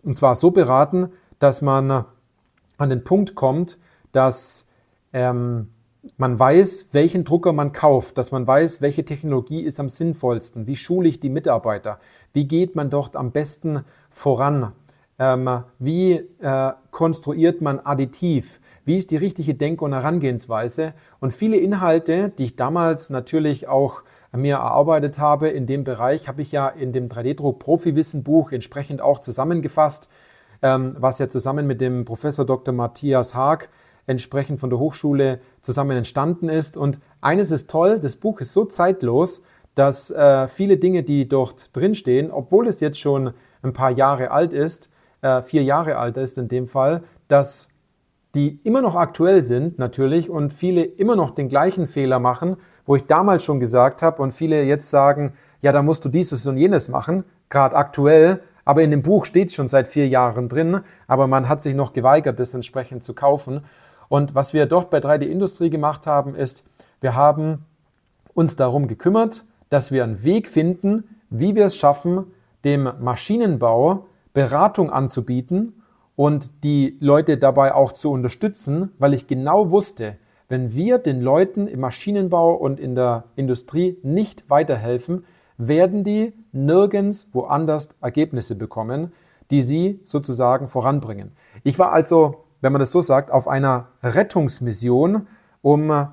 und 0.01 0.15
zwar 0.15 0.35
so 0.35 0.51
beraten, 0.51 1.09
dass 1.39 1.61
man 1.61 2.05
an 2.77 2.89
den 2.89 3.03
Punkt 3.03 3.35
kommt, 3.35 3.77
dass 4.13 4.65
ähm, 5.11 5.67
man 6.15 6.39
weiß, 6.39 6.87
welchen 6.93 7.25
Drucker 7.25 7.51
man 7.51 7.73
kauft, 7.73 8.17
dass 8.17 8.31
man 8.31 8.47
weiß, 8.47 8.79
welche 8.79 9.03
Technologie 9.03 9.61
ist 9.61 9.77
am 9.81 9.89
sinnvollsten, 9.89 10.67
wie 10.67 10.77
schule 10.77 11.09
ich 11.09 11.19
die 11.19 11.29
Mitarbeiter, 11.29 11.99
wie 12.31 12.47
geht 12.47 12.77
man 12.77 12.89
dort 12.89 13.17
am 13.17 13.33
besten 13.33 13.83
voran, 14.09 14.71
wie 15.79 16.13
äh, 16.39 16.73
konstruiert 16.91 17.61
man 17.61 17.79
additiv, 17.79 18.59
wie 18.85 18.97
ist 18.97 19.11
die 19.11 19.17
richtige 19.17 19.53
Denk- 19.55 19.81
und 19.81 19.93
Herangehensweise 19.93 20.93
und 21.19 21.33
viele 21.33 21.57
Inhalte, 21.57 22.29
die 22.29 22.45
ich 22.45 22.55
damals 22.55 23.09
natürlich 23.09 23.67
auch 23.67 24.03
mir 24.35 24.55
erarbeitet 24.55 25.19
habe 25.19 25.49
in 25.49 25.67
dem 25.67 25.83
Bereich, 25.83 26.27
habe 26.27 26.41
ich 26.41 26.51
ja 26.51 26.67
in 26.67 26.91
dem 26.91 27.07
3D-Druck 27.07 27.59
Profi-Wissen-Buch 27.59 28.51
entsprechend 28.51 29.01
auch 29.01 29.19
zusammengefasst, 29.19 30.09
ähm, 30.61 30.95
was 30.99 31.19
ja 31.19 31.27
zusammen 31.27 31.67
mit 31.67 31.81
dem 31.81 32.05
Professor 32.05 32.45
Dr. 32.45 32.73
Matthias 32.73 33.35
Haag 33.35 33.69
entsprechend 34.07 34.59
von 34.59 34.69
der 34.69 34.79
Hochschule 34.79 35.39
zusammen 35.61 35.97
entstanden 35.97 36.49
ist. 36.49 36.77
Und 36.77 36.99
eines 37.21 37.51
ist 37.51 37.69
toll, 37.69 37.99
das 37.99 38.15
Buch 38.15 38.41
ist 38.41 38.53
so 38.53 38.65
zeitlos, 38.65 39.43
dass 39.75 40.11
äh, 40.11 40.47
viele 40.47 40.77
Dinge, 40.77 41.03
die 41.03 41.27
dort 41.27 41.75
drinstehen, 41.75 42.31
obwohl 42.31 42.67
es 42.67 42.79
jetzt 42.79 42.99
schon 42.99 43.33
ein 43.61 43.73
paar 43.73 43.91
Jahre 43.91 44.31
alt 44.31 44.53
ist, 44.53 44.89
äh, 45.23 45.41
vier 45.41 45.63
Jahre 45.63 45.97
alt 45.97 46.17
ist 46.17 46.37
in 46.37 46.47
dem 46.47 46.67
Fall, 46.67 47.03
dass 47.27 47.69
die 48.35 48.59
immer 48.63 48.81
noch 48.81 48.95
aktuell 48.95 49.41
sind 49.41 49.77
natürlich 49.79 50.29
und 50.29 50.51
viele 50.51 50.83
immer 50.83 51.15
noch 51.15 51.31
den 51.31 51.49
gleichen 51.49 51.87
Fehler 51.87 52.19
machen, 52.19 52.57
wo 52.85 52.95
ich 52.95 53.05
damals 53.05 53.43
schon 53.43 53.59
gesagt 53.59 54.01
habe 54.01 54.21
und 54.21 54.33
viele 54.33 54.63
jetzt 54.63 54.89
sagen, 54.89 55.33
ja, 55.61 55.71
da 55.71 55.81
musst 55.81 56.03
du 56.03 56.09
dieses 56.09 56.45
und 56.45 56.57
jenes 56.57 56.89
machen, 56.89 57.23
gerade 57.49 57.75
aktuell, 57.75 58.41
aber 58.65 58.81
in 58.81 58.91
dem 58.91 59.01
Buch 59.01 59.25
steht 59.25 59.51
schon 59.51 59.67
seit 59.67 59.87
vier 59.87 60.07
Jahren 60.07 60.49
drin, 60.49 60.81
aber 61.07 61.27
man 61.27 61.47
hat 61.47 61.61
sich 61.61 61.75
noch 61.75 61.93
geweigert, 61.93 62.39
das 62.39 62.53
entsprechend 62.53 63.03
zu 63.03 63.13
kaufen. 63.13 63.65
Und 64.09 64.35
was 64.35 64.53
wir 64.53 64.65
dort 64.65 64.89
bei 64.89 64.99
3D 64.99 65.23
Industrie 65.23 65.69
gemacht 65.69 66.07
haben, 66.07 66.35
ist, 66.35 66.67
wir 67.01 67.15
haben 67.15 67.65
uns 68.33 68.55
darum 68.55 68.87
gekümmert, 68.87 69.45
dass 69.69 69.91
wir 69.91 70.03
einen 70.03 70.23
Weg 70.23 70.47
finden, 70.47 71.03
wie 71.29 71.55
wir 71.55 71.65
es 71.65 71.75
schaffen, 71.75 72.25
dem 72.63 72.89
Maschinenbau 72.99 74.07
Beratung 74.33 74.91
anzubieten 74.91 75.81
und 76.15 76.63
die 76.63 76.97
Leute 76.99 77.37
dabei 77.37 77.73
auch 77.73 77.91
zu 77.91 78.11
unterstützen, 78.11 78.91
weil 78.99 79.13
ich 79.13 79.27
genau 79.27 79.71
wusste, 79.71 80.17
wenn 80.49 80.73
wir 80.73 80.99
den 80.99 81.21
Leuten 81.21 81.67
im 81.67 81.79
Maschinenbau 81.79 82.53
und 82.53 82.79
in 82.79 82.95
der 82.95 83.25
Industrie 83.35 83.97
nicht 84.03 84.49
weiterhelfen, 84.49 85.25
werden 85.57 86.03
die 86.03 86.33
nirgends 86.51 87.29
woanders 87.33 87.89
Ergebnisse 88.01 88.55
bekommen, 88.55 89.13
die 89.51 89.61
sie 89.61 89.99
sozusagen 90.03 90.67
voranbringen. 90.67 91.31
Ich 91.63 91.79
war 91.79 91.91
also, 91.91 92.45
wenn 92.61 92.71
man 92.71 92.79
das 92.79 92.91
so 92.91 93.01
sagt, 93.01 93.31
auf 93.31 93.47
einer 93.47 93.87
Rettungsmission, 94.01 95.27
um 95.61 96.07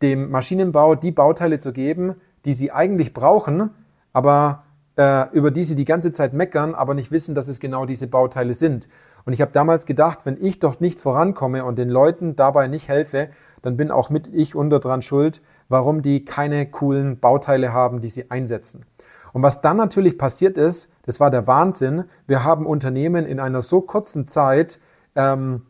dem 0.00 0.30
Maschinenbau 0.30 0.94
die 0.94 1.12
Bauteile 1.12 1.58
zu 1.58 1.72
geben, 1.72 2.16
die 2.44 2.52
sie 2.52 2.72
eigentlich 2.72 3.14
brauchen, 3.14 3.70
aber 4.12 4.64
äh, 4.64 4.71
über 4.96 5.50
die 5.50 5.64
sie 5.64 5.74
die 5.74 5.86
ganze 5.86 6.12
Zeit 6.12 6.34
meckern, 6.34 6.74
aber 6.74 6.94
nicht 6.94 7.10
wissen, 7.10 7.34
dass 7.34 7.48
es 7.48 7.60
genau 7.60 7.86
diese 7.86 8.06
Bauteile 8.06 8.52
sind. 8.52 8.88
Und 9.24 9.32
ich 9.32 9.40
habe 9.40 9.52
damals 9.52 9.86
gedacht, 9.86 10.20
wenn 10.24 10.36
ich 10.38 10.58
doch 10.58 10.80
nicht 10.80 11.00
vorankomme 11.00 11.64
und 11.64 11.78
den 11.78 11.88
Leuten 11.88 12.36
dabei 12.36 12.66
nicht 12.66 12.88
helfe, 12.88 13.30
dann 13.62 13.76
bin 13.76 13.90
auch 13.90 14.10
mit 14.10 14.28
ich 14.32 14.54
unter 14.54 14.80
dran 14.80 15.00
schuld, 15.00 15.40
warum 15.68 16.02
die 16.02 16.24
keine 16.24 16.66
coolen 16.66 17.20
Bauteile 17.20 17.72
haben, 17.72 18.00
die 18.00 18.08
sie 18.08 18.30
einsetzen. 18.30 18.84
Und 19.32 19.42
was 19.42 19.62
dann 19.62 19.76
natürlich 19.76 20.18
passiert 20.18 20.58
ist, 20.58 20.90
das 21.04 21.20
war 21.20 21.30
der 21.30 21.46
Wahnsinn. 21.46 22.04
Wir 22.26 22.44
haben 22.44 22.66
Unternehmen 22.66 23.24
in 23.24 23.40
einer 23.40 23.62
so 23.62 23.80
kurzen 23.80 24.26
Zeit 24.26 24.78
ähm, 25.14 25.62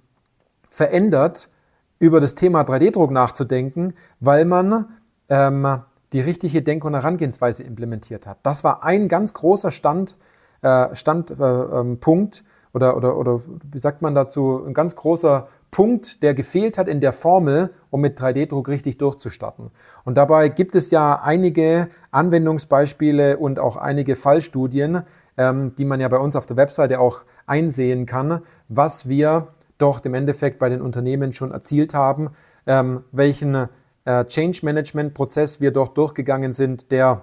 verändert, 0.68 1.48
über 1.98 2.20
das 2.20 2.35
Thema 2.35 2.62
3D-Druck 2.62 3.12
nachzudenken, 3.12 3.94
weil 4.18 4.44
man 4.44 4.88
ähm, 5.28 5.82
die 6.12 6.20
richtige 6.20 6.62
Denk- 6.62 6.85
und 6.85 6.94
Herangehensweise 6.94 7.62
implementiert 7.62 8.27
hat. 8.27 8.38
Das 8.42 8.64
war 8.64 8.85
ein 8.85 9.09
ganz 9.09 9.35
großer 9.35 9.70
Stand, 9.70 10.16
äh, 10.62 10.94
Standpunkt 10.94 12.37
äh, 12.37 12.40
ähm, 12.40 12.48
oder, 12.75 12.96
oder, 12.96 13.16
oder 13.16 13.40
wie 13.70 13.79
sagt 13.79 14.03
man 14.03 14.14
dazu, 14.14 14.62
ein 14.66 14.75
ganz 14.75 14.96
großer 14.96 15.48
Punkt, 15.70 16.22
der 16.22 16.35
gefehlt 16.35 16.77
hat 16.77 16.87
in 16.87 17.01
der 17.01 17.12
Formel, 17.12 17.70
um 17.90 18.03
mit 18.03 18.20
3D-Druck 18.20 18.68
richtig 18.68 18.98
durchzustarten. 18.98 19.70
Und 20.05 20.16
dabei 20.16 20.48
gibt 20.48 20.75
es 20.75 20.90
ja 20.90 21.20
einige 21.22 21.88
Anwendungsbeispiele 22.11 23.38
und 23.38 23.59
auch 23.59 23.77
einige 23.77 24.16
Fallstudien, 24.16 25.03
ähm, 25.38 25.75
die 25.77 25.87
man 25.87 26.01
ja 26.01 26.09
bei 26.09 26.18
uns 26.18 26.37
auf 26.37 26.44
der 26.44 26.59
Webseite 26.59 27.01
auch 27.01 27.22
einsehen 27.46 28.05
kann, 28.05 28.42
was 28.68 29.09
wir 29.09 29.48
doch 29.79 30.05
im 30.05 30.14
Endeffekt 30.14 30.59
bei 30.59 30.68
den 30.68 30.83
Unternehmen 30.83 31.33
schon 31.33 31.53
erzielt 31.53 31.94
haben, 31.94 32.31
ähm, 32.66 33.05
welchen 33.11 33.68
Change 34.04 34.60
Management 34.62 35.14
Prozess 35.14 35.60
wir 35.60 35.70
doch 35.70 35.88
durchgegangen 35.88 36.52
sind, 36.52 36.90
der 36.90 37.22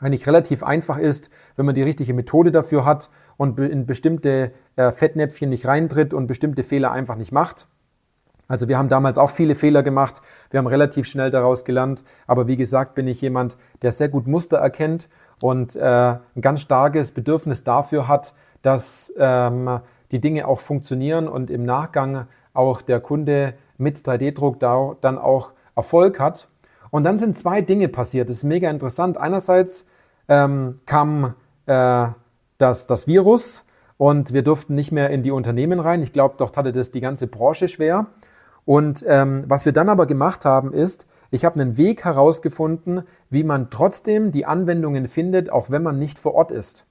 eigentlich 0.00 0.26
relativ 0.26 0.62
einfach 0.62 0.98
ist, 0.98 1.30
wenn 1.56 1.66
man 1.66 1.74
die 1.74 1.82
richtige 1.82 2.14
Methode 2.14 2.50
dafür 2.50 2.84
hat 2.84 3.10
und 3.36 3.58
in 3.58 3.86
bestimmte 3.86 4.52
äh, 4.76 4.92
Fettnäpfchen 4.92 5.50
nicht 5.50 5.66
reintritt 5.66 6.14
und 6.14 6.26
bestimmte 6.26 6.62
Fehler 6.62 6.92
einfach 6.92 7.16
nicht 7.16 7.32
macht. 7.32 7.66
Also 8.48 8.68
wir 8.68 8.78
haben 8.78 8.88
damals 8.88 9.18
auch 9.18 9.30
viele 9.30 9.56
Fehler 9.56 9.82
gemacht, 9.82 10.22
wir 10.50 10.58
haben 10.58 10.68
relativ 10.68 11.06
schnell 11.06 11.30
daraus 11.30 11.64
gelernt, 11.64 12.04
aber 12.28 12.46
wie 12.46 12.56
gesagt 12.56 12.94
bin 12.94 13.08
ich 13.08 13.20
jemand, 13.20 13.56
der 13.82 13.90
sehr 13.90 14.08
gut 14.08 14.28
Muster 14.28 14.58
erkennt 14.58 15.08
und 15.40 15.74
äh, 15.74 15.80
ein 15.82 16.40
ganz 16.40 16.60
starkes 16.60 17.10
Bedürfnis 17.10 17.64
dafür 17.64 18.06
hat, 18.06 18.34
dass 18.62 19.12
ähm, 19.18 19.80
die 20.12 20.20
Dinge 20.20 20.46
auch 20.46 20.60
funktionieren 20.60 21.26
und 21.26 21.50
im 21.50 21.64
Nachgang 21.64 22.26
auch 22.54 22.82
der 22.82 23.00
Kunde 23.00 23.54
mit 23.78 23.98
3D-Druck 23.98 24.60
da, 24.60 24.96
dann 25.00 25.18
auch 25.18 25.52
Erfolg 25.76 26.18
hat. 26.18 26.48
Und 26.90 27.04
dann 27.04 27.18
sind 27.18 27.36
zwei 27.36 27.60
Dinge 27.60 27.88
passiert. 27.88 28.28
Das 28.28 28.38
ist 28.38 28.44
mega 28.44 28.70
interessant. 28.70 29.18
Einerseits 29.18 29.86
ähm, 30.28 30.80
kam 30.86 31.34
äh, 31.66 32.08
das, 32.58 32.86
das 32.86 33.06
Virus 33.06 33.64
und 33.98 34.32
wir 34.32 34.42
durften 34.42 34.74
nicht 34.74 34.92
mehr 34.92 35.10
in 35.10 35.22
die 35.22 35.30
Unternehmen 35.30 35.78
rein. 35.78 36.02
Ich 36.02 36.12
glaube, 36.12 36.34
dort 36.38 36.56
hatte 36.56 36.72
das 36.72 36.90
die 36.90 37.00
ganze 37.00 37.26
Branche 37.26 37.68
schwer. 37.68 38.06
Und 38.64 39.04
ähm, 39.06 39.44
was 39.46 39.64
wir 39.64 39.72
dann 39.72 39.88
aber 39.88 40.06
gemacht 40.06 40.44
haben, 40.44 40.72
ist, 40.72 41.06
ich 41.30 41.44
habe 41.44 41.60
einen 41.60 41.76
Weg 41.76 42.04
herausgefunden, 42.04 43.02
wie 43.30 43.44
man 43.44 43.70
trotzdem 43.70 44.32
die 44.32 44.46
Anwendungen 44.46 45.08
findet, 45.08 45.50
auch 45.50 45.70
wenn 45.70 45.82
man 45.82 45.98
nicht 45.98 46.18
vor 46.18 46.34
Ort 46.34 46.52
ist. 46.52 46.86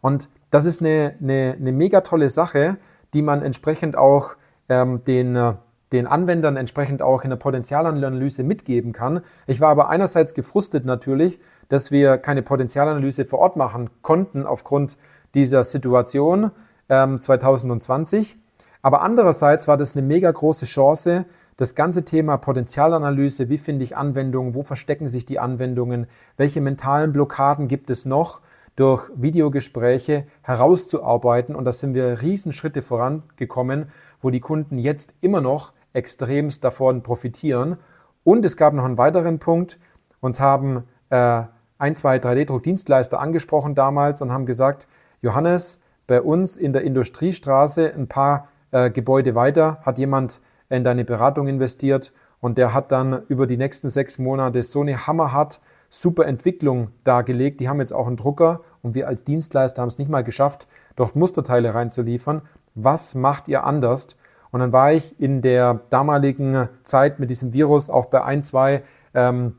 Und 0.00 0.28
das 0.50 0.64
ist 0.64 0.80
eine, 0.80 1.14
eine, 1.20 1.56
eine 1.58 1.72
mega 1.72 2.00
tolle 2.00 2.28
Sache, 2.28 2.78
die 3.14 3.22
man 3.22 3.42
entsprechend 3.42 3.96
auch 3.96 4.36
ähm, 4.68 5.04
den, 5.04 5.36
äh, 5.36 5.54
den 5.92 6.06
Anwendern 6.06 6.56
entsprechend 6.56 7.02
auch 7.02 7.24
in 7.24 7.30
der 7.30 7.36
Potenzialanalyse 7.36 8.44
mitgeben 8.44 8.92
kann. 8.92 9.22
Ich 9.46 9.60
war 9.60 9.70
aber 9.70 9.88
einerseits 9.88 10.34
gefrustet 10.34 10.84
natürlich, 10.84 11.40
dass 11.68 11.90
wir 11.90 12.18
keine 12.18 12.42
Potenzialanalyse 12.42 13.24
vor 13.24 13.40
Ort 13.40 13.56
machen 13.56 13.90
konnten 14.02 14.46
aufgrund 14.46 14.98
dieser 15.34 15.64
Situation 15.64 16.50
ähm, 16.88 17.20
2020. 17.20 18.36
Aber 18.82 19.02
andererseits 19.02 19.68
war 19.68 19.76
das 19.76 19.96
eine 19.96 20.06
mega 20.06 20.30
große 20.30 20.66
Chance, 20.66 21.26
das 21.56 21.74
ganze 21.74 22.04
Thema 22.06 22.38
Potenzialanalyse, 22.38 23.50
wie 23.50 23.58
finde 23.58 23.84
ich 23.84 23.96
Anwendungen, 23.96 24.54
wo 24.54 24.62
verstecken 24.62 25.08
sich 25.08 25.26
die 25.26 25.38
Anwendungen, 25.38 26.06
welche 26.38 26.62
mentalen 26.62 27.12
Blockaden 27.12 27.68
gibt 27.68 27.90
es 27.90 28.06
noch, 28.06 28.40
durch 28.76 29.10
Videogespräche 29.14 30.24
herauszuarbeiten. 30.40 31.54
Und 31.54 31.66
da 31.66 31.72
sind 31.72 31.94
wir 31.94 32.22
Riesenschritte 32.22 32.80
vorangekommen, 32.80 33.90
wo 34.22 34.30
die 34.30 34.40
Kunden 34.40 34.78
jetzt 34.78 35.14
immer 35.20 35.42
noch 35.42 35.74
extremst 35.92 36.64
davon 36.64 37.02
profitieren. 37.02 37.76
Und 38.24 38.44
es 38.44 38.56
gab 38.56 38.74
noch 38.74 38.84
einen 38.84 38.98
weiteren 38.98 39.38
Punkt. 39.38 39.78
Uns 40.20 40.40
haben 40.40 40.84
äh, 41.10 41.42
ein, 41.78 41.96
zwei 41.96 42.18
3D-Druckdienstleister 42.18 43.20
angesprochen 43.20 43.74
damals 43.74 44.22
und 44.22 44.32
haben 44.32 44.46
gesagt, 44.46 44.88
Johannes, 45.22 45.80
bei 46.06 46.20
uns 46.20 46.56
in 46.56 46.72
der 46.72 46.82
Industriestraße 46.82 47.92
ein 47.94 48.08
paar 48.08 48.48
äh, 48.72 48.90
Gebäude 48.90 49.34
weiter 49.34 49.78
hat 49.82 49.98
jemand 49.98 50.40
in 50.68 50.84
deine 50.84 51.04
Beratung 51.04 51.48
investiert 51.48 52.12
und 52.40 52.58
der 52.58 52.74
hat 52.74 52.92
dann 52.92 53.22
über 53.28 53.46
die 53.46 53.56
nächsten 53.56 53.90
sechs 53.90 54.18
Monate 54.18 54.62
so 54.62 54.80
eine 54.80 55.06
hammerhart 55.06 55.60
super 55.88 56.26
Entwicklung 56.26 56.88
dargelegt. 57.04 57.60
Die 57.60 57.68
haben 57.68 57.80
jetzt 57.80 57.92
auch 57.92 58.06
einen 58.06 58.16
Drucker 58.16 58.60
und 58.82 58.94
wir 58.94 59.08
als 59.08 59.24
Dienstleister 59.24 59.82
haben 59.82 59.88
es 59.88 59.98
nicht 59.98 60.10
mal 60.10 60.24
geschafft, 60.24 60.68
dort 60.96 61.16
Musterteile 61.16 61.74
reinzuliefern. 61.74 62.42
Was 62.74 63.14
macht 63.14 63.48
ihr 63.48 63.64
anders? 63.64 64.16
Und 64.52 64.60
dann 64.60 64.72
war 64.72 64.92
ich 64.92 65.18
in 65.20 65.42
der 65.42 65.80
damaligen 65.90 66.68
Zeit 66.82 67.20
mit 67.20 67.30
diesem 67.30 67.52
Virus 67.52 67.88
auch 67.88 68.06
bei 68.06 68.24
ein, 68.24 68.42
zwei 68.42 68.82
ähm, 69.14 69.56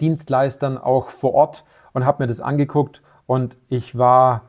Dienstleistern 0.00 0.78
auch 0.78 1.08
vor 1.08 1.34
Ort 1.34 1.64
und 1.92 2.04
habe 2.04 2.22
mir 2.22 2.26
das 2.26 2.40
angeguckt 2.40 3.02
und 3.26 3.56
ich 3.68 3.96
war 3.96 4.42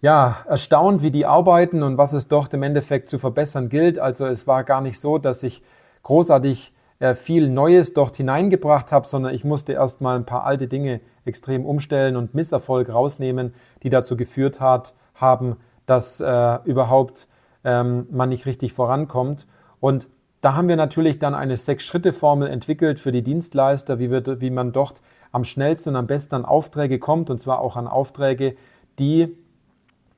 ja, 0.00 0.36
erstaunt, 0.46 1.02
wie 1.02 1.10
die 1.10 1.26
arbeiten 1.26 1.82
und 1.82 1.98
was 1.98 2.12
es 2.12 2.28
dort 2.28 2.52
im 2.54 2.62
Endeffekt 2.62 3.08
zu 3.08 3.18
verbessern 3.18 3.68
gilt. 3.68 3.98
Also 3.98 4.26
es 4.26 4.46
war 4.46 4.62
gar 4.62 4.80
nicht 4.80 5.00
so, 5.00 5.18
dass 5.18 5.42
ich 5.42 5.62
großartig 6.02 6.72
äh, 6.98 7.14
viel 7.14 7.48
Neues 7.48 7.94
dort 7.94 8.16
hineingebracht 8.16 8.92
habe, 8.92 9.06
sondern 9.06 9.34
ich 9.34 9.44
musste 9.44 9.72
erst 9.72 10.00
mal 10.00 10.16
ein 10.16 10.26
paar 10.26 10.44
alte 10.44 10.68
Dinge 10.68 11.00
extrem 11.24 11.66
umstellen 11.66 12.16
und 12.16 12.34
Misserfolg 12.34 12.88
rausnehmen, 12.88 13.54
die 13.82 13.90
dazu 13.90 14.16
geführt 14.16 14.60
hat, 14.60 14.94
haben, 15.14 15.56
dass 15.86 16.20
äh, 16.20 16.58
überhaupt 16.64 17.26
ähm, 17.66 18.06
man 18.10 18.30
nicht 18.30 18.46
richtig 18.46 18.72
vorankommt. 18.72 19.46
Und 19.80 20.08
da 20.40 20.54
haben 20.54 20.68
wir 20.68 20.76
natürlich 20.76 21.18
dann 21.18 21.34
eine 21.34 21.56
Sechs-Schritte-Formel 21.56 22.48
entwickelt 22.48 23.00
für 23.00 23.10
die 23.12 23.22
Dienstleister, 23.22 23.98
wie, 23.98 24.10
wir, 24.10 24.40
wie 24.40 24.50
man 24.50 24.72
dort 24.72 25.02
am 25.32 25.44
schnellsten 25.44 25.90
und 25.90 25.96
am 25.96 26.06
besten 26.06 26.36
an 26.36 26.44
Aufträge 26.44 26.98
kommt, 26.98 27.28
und 27.28 27.40
zwar 27.40 27.58
auch 27.58 27.76
an 27.76 27.88
Aufträge, 27.88 28.56
die 29.00 29.36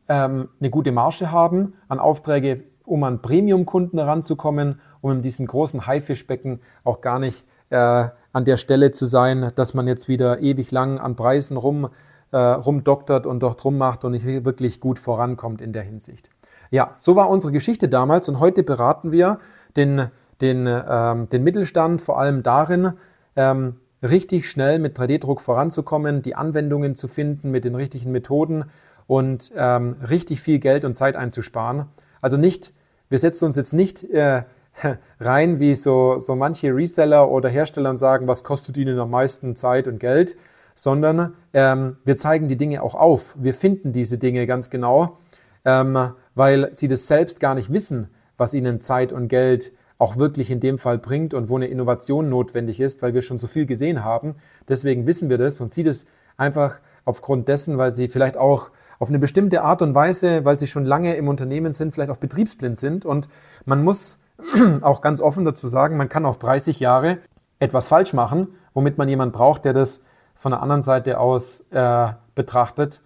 ähm, 0.08 0.50
eine 0.60 0.70
gute 0.70 0.92
Marge 0.92 1.32
haben, 1.32 1.72
an 1.88 1.98
Aufträge, 1.98 2.62
um 2.84 3.02
an 3.02 3.22
Premium-Kunden 3.22 3.98
heranzukommen, 3.98 4.80
um 5.00 5.12
in 5.12 5.22
diesem 5.22 5.46
großen 5.46 5.86
Haifischbecken 5.86 6.60
auch 6.84 7.00
gar 7.00 7.18
nicht 7.18 7.46
äh, 7.70 8.08
an 8.32 8.44
der 8.44 8.58
Stelle 8.58 8.92
zu 8.92 9.06
sein, 9.06 9.52
dass 9.54 9.72
man 9.72 9.86
jetzt 9.86 10.08
wieder 10.08 10.40
ewig 10.40 10.70
lang 10.70 10.98
an 10.98 11.16
Preisen 11.16 11.56
rum, 11.56 11.88
äh, 12.30 12.36
rumdoktert 12.36 13.24
und 13.24 13.40
dort 13.40 13.64
rummacht 13.64 14.04
und 14.04 14.12
nicht 14.12 14.26
wirklich 14.26 14.80
gut 14.80 14.98
vorankommt 14.98 15.62
in 15.62 15.72
der 15.72 15.82
Hinsicht. 15.82 16.30
Ja, 16.70 16.94
so 16.96 17.16
war 17.16 17.30
unsere 17.30 17.52
Geschichte 17.52 17.88
damals 17.88 18.28
und 18.28 18.40
heute 18.40 18.62
beraten 18.62 19.10
wir 19.10 19.38
den, 19.76 20.08
den, 20.40 20.66
ähm, 20.66 21.28
den 21.28 21.42
Mittelstand 21.42 22.02
vor 22.02 22.18
allem 22.18 22.42
darin, 22.42 22.92
ähm, 23.36 23.76
richtig 24.02 24.48
schnell 24.48 24.78
mit 24.78 24.98
3D-Druck 24.98 25.40
voranzukommen, 25.40 26.22
die 26.22 26.34
Anwendungen 26.34 26.94
zu 26.94 27.08
finden 27.08 27.50
mit 27.50 27.64
den 27.64 27.74
richtigen 27.74 28.12
Methoden 28.12 28.66
und 29.06 29.52
ähm, 29.56 29.96
richtig 30.08 30.40
viel 30.40 30.58
Geld 30.58 30.84
und 30.84 30.94
Zeit 30.94 31.16
einzusparen. 31.16 31.86
Also 32.20 32.36
nicht, 32.36 32.72
wir 33.08 33.18
setzen 33.18 33.46
uns 33.46 33.56
jetzt 33.56 33.72
nicht 33.72 34.04
äh, 34.04 34.42
rein, 35.20 35.58
wie 35.58 35.74
so, 35.74 36.20
so 36.20 36.36
manche 36.36 36.74
Reseller 36.74 37.30
oder 37.30 37.48
Hersteller 37.48 37.96
sagen, 37.96 38.28
was 38.28 38.44
kostet 38.44 38.76
ihnen 38.76 38.98
am 38.98 39.10
meisten 39.10 39.56
Zeit 39.56 39.88
und 39.88 39.98
Geld, 39.98 40.36
sondern 40.74 41.34
ähm, 41.54 41.96
wir 42.04 42.16
zeigen 42.16 42.48
die 42.48 42.56
Dinge 42.56 42.82
auch 42.82 42.94
auf. 42.94 43.34
Wir 43.38 43.54
finden 43.54 43.92
diese 43.92 44.18
Dinge 44.18 44.46
ganz 44.46 44.70
genau, 44.70 45.18
ähm, 45.64 46.12
weil 46.38 46.70
sie 46.72 46.88
das 46.88 47.08
selbst 47.08 47.40
gar 47.40 47.54
nicht 47.56 47.72
wissen, 47.72 48.08
was 48.36 48.54
ihnen 48.54 48.80
Zeit 48.80 49.12
und 49.12 49.28
Geld 49.28 49.72
auch 49.98 50.16
wirklich 50.16 50.52
in 50.52 50.60
dem 50.60 50.78
Fall 50.78 50.96
bringt 50.96 51.34
und 51.34 51.48
wo 51.48 51.56
eine 51.56 51.66
Innovation 51.66 52.28
notwendig 52.28 52.78
ist, 52.78 53.02
weil 53.02 53.12
wir 53.12 53.22
schon 53.22 53.38
so 53.38 53.48
viel 53.48 53.66
gesehen 53.66 54.04
haben. 54.04 54.36
Deswegen 54.68 55.06
wissen 55.08 55.28
wir 55.28 55.38
das 55.38 55.60
und 55.60 55.74
sie 55.74 55.82
das 55.82 56.06
einfach 56.36 56.80
aufgrund 57.04 57.48
dessen, 57.48 57.76
weil 57.76 57.90
sie 57.90 58.06
vielleicht 58.06 58.36
auch 58.36 58.70
auf 59.00 59.08
eine 59.08 59.18
bestimmte 59.18 59.62
Art 59.62 59.82
und 59.82 59.96
Weise, 59.96 60.44
weil 60.44 60.58
sie 60.58 60.68
schon 60.68 60.84
lange 60.84 61.16
im 61.16 61.26
Unternehmen 61.26 61.72
sind, 61.72 61.92
vielleicht 61.92 62.10
auch 62.10 62.18
betriebsblind 62.18 62.78
sind. 62.78 63.04
Und 63.04 63.28
man 63.64 63.82
muss 63.82 64.20
auch 64.82 65.00
ganz 65.00 65.20
offen 65.20 65.44
dazu 65.44 65.66
sagen, 65.66 65.96
man 65.96 66.08
kann 66.08 66.24
auch 66.24 66.36
30 66.36 66.78
Jahre 66.78 67.18
etwas 67.58 67.88
falsch 67.88 68.12
machen, 68.12 68.48
womit 68.74 68.96
man 68.96 69.08
jemanden 69.08 69.32
braucht, 69.32 69.64
der 69.64 69.72
das 69.72 70.02
von 70.36 70.52
der 70.52 70.62
anderen 70.62 70.82
Seite 70.82 71.18
aus 71.18 71.66
äh, 71.72 72.12
betrachtet, 72.36 73.02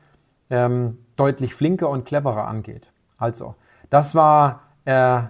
ähm, 0.51 0.99
deutlich 1.16 1.55
flinker 1.55 1.88
und 1.88 2.05
cleverer 2.05 2.47
angeht. 2.47 2.91
Also, 3.23 3.55
das 3.89 4.17
war 4.17 4.63
äh, 4.85 5.21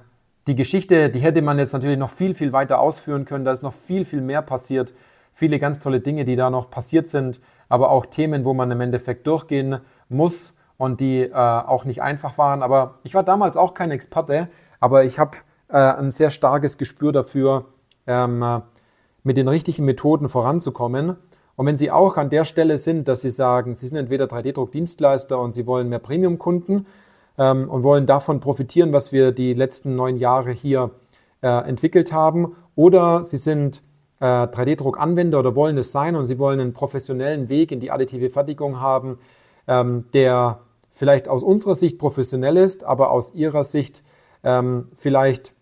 die 0.47 0.55
Geschichte, 0.55 1.11
die 1.11 1.19
hätte 1.19 1.43
man 1.43 1.59
jetzt 1.59 1.75
natürlich 1.75 1.99
noch 1.99 2.09
viel, 2.09 2.35
viel 2.35 2.55
weiter 2.55 2.81
ausführen 2.81 3.27
können. 3.27 3.45
Da 3.45 3.53
ist 3.53 3.63
noch 3.63 3.75
viel, 3.75 4.07
viel 4.07 4.23
mehr 4.23 4.41
passiert. 4.41 4.95
Viele 5.35 5.59
ganz 5.59 5.79
tolle 5.79 6.01
Dinge, 6.01 6.25
die 6.25 6.35
da 6.35 6.49
noch 6.49 6.71
passiert 6.71 7.07
sind, 7.07 7.43
aber 7.69 7.91
auch 7.91 8.07
Themen, 8.07 8.47
wo 8.47 8.55
man 8.55 8.71
im 8.71 8.81
Endeffekt 8.81 9.27
durchgehen 9.27 9.81
muss 10.09 10.57
und 10.79 11.03
die 11.03 11.21
äh, 11.21 11.35
auch 11.35 11.85
nicht 11.85 12.01
einfach 12.01 12.39
waren. 12.39 12.63
Aber 12.63 12.95
ich 13.03 13.15
war 13.15 13.25
damals 13.25 13.59
auch 13.59 13.75
kein 13.75 13.91
Experte, 13.91 14.49
aber 14.81 15.05
ich 15.05 15.19
habe 15.19 15.37
äh, 15.69 15.77
ein 15.77 16.11
sehr 16.11 16.31
starkes 16.31 16.79
Gespür 16.79 17.13
dafür, 17.13 17.67
ähm, 18.07 18.43
äh, 18.43 18.61
mit 19.23 19.37
den 19.37 19.49
richtigen 19.49 19.85
Methoden 19.85 20.31
voranzukommen. 20.31 21.17
Und 21.57 21.67
wenn 21.67 21.77
Sie 21.77 21.91
auch 21.91 22.17
an 22.17 22.31
der 22.31 22.47
Stelle 22.47 22.79
sind, 22.79 23.07
dass 23.07 23.21
Sie 23.21 23.29
sagen, 23.29 23.75
Sie 23.75 23.87
sind 23.87 23.99
entweder 23.99 24.25
3D-Druck-Dienstleister 24.25 25.39
und 25.39 25.53
Sie 25.53 25.67
wollen 25.67 25.91
mehr 25.91 25.99
Premium-Kunden 25.99 26.87
ähm, 27.39 27.69
und 27.69 27.83
wollen 27.83 28.07
davon 28.07 28.41
profitieren, 28.41 28.93
was 28.93 29.13
wir 29.13 29.33
die 29.33 29.55
letzten 29.55 29.97
neun 29.97 30.17
Jahre 30.17 30.51
hier 30.51 30.91
äh, 31.43 31.49
entwickelt 31.69 32.13
haben, 32.13 32.57
oder 32.75 33.23
Sie 33.25 33.37
sind 33.37 33.83
äh, 34.21 34.25
3D-Druck-Anwender 34.25 35.41
oder 35.41 35.55
wollen 35.55 35.77
es 35.77 35.93
sein 35.93 36.17
und 36.17 36.27
Sie 36.27 36.39
wollen 36.39 36.61
einen 36.61 36.73
professionellen 36.73 37.49
Weg 37.49 37.73
in 37.73 37.81
die 37.81 37.91
additive 37.91 38.31
Fertigung 38.31 38.81
haben, 38.81 39.19
ähm, 39.67 40.07
der 40.15 40.61
vielleicht 40.91 41.29
aus 41.29 41.43
unserer 41.43 41.75
Sicht 41.75 41.99
professionell 41.99 42.57
ist, 42.57 42.85
aber 42.85 43.11
aus 43.11 43.35
Ihrer 43.35 43.65
Sicht 43.65 44.03
ähm, 44.45 44.89
vielleicht 44.95 45.55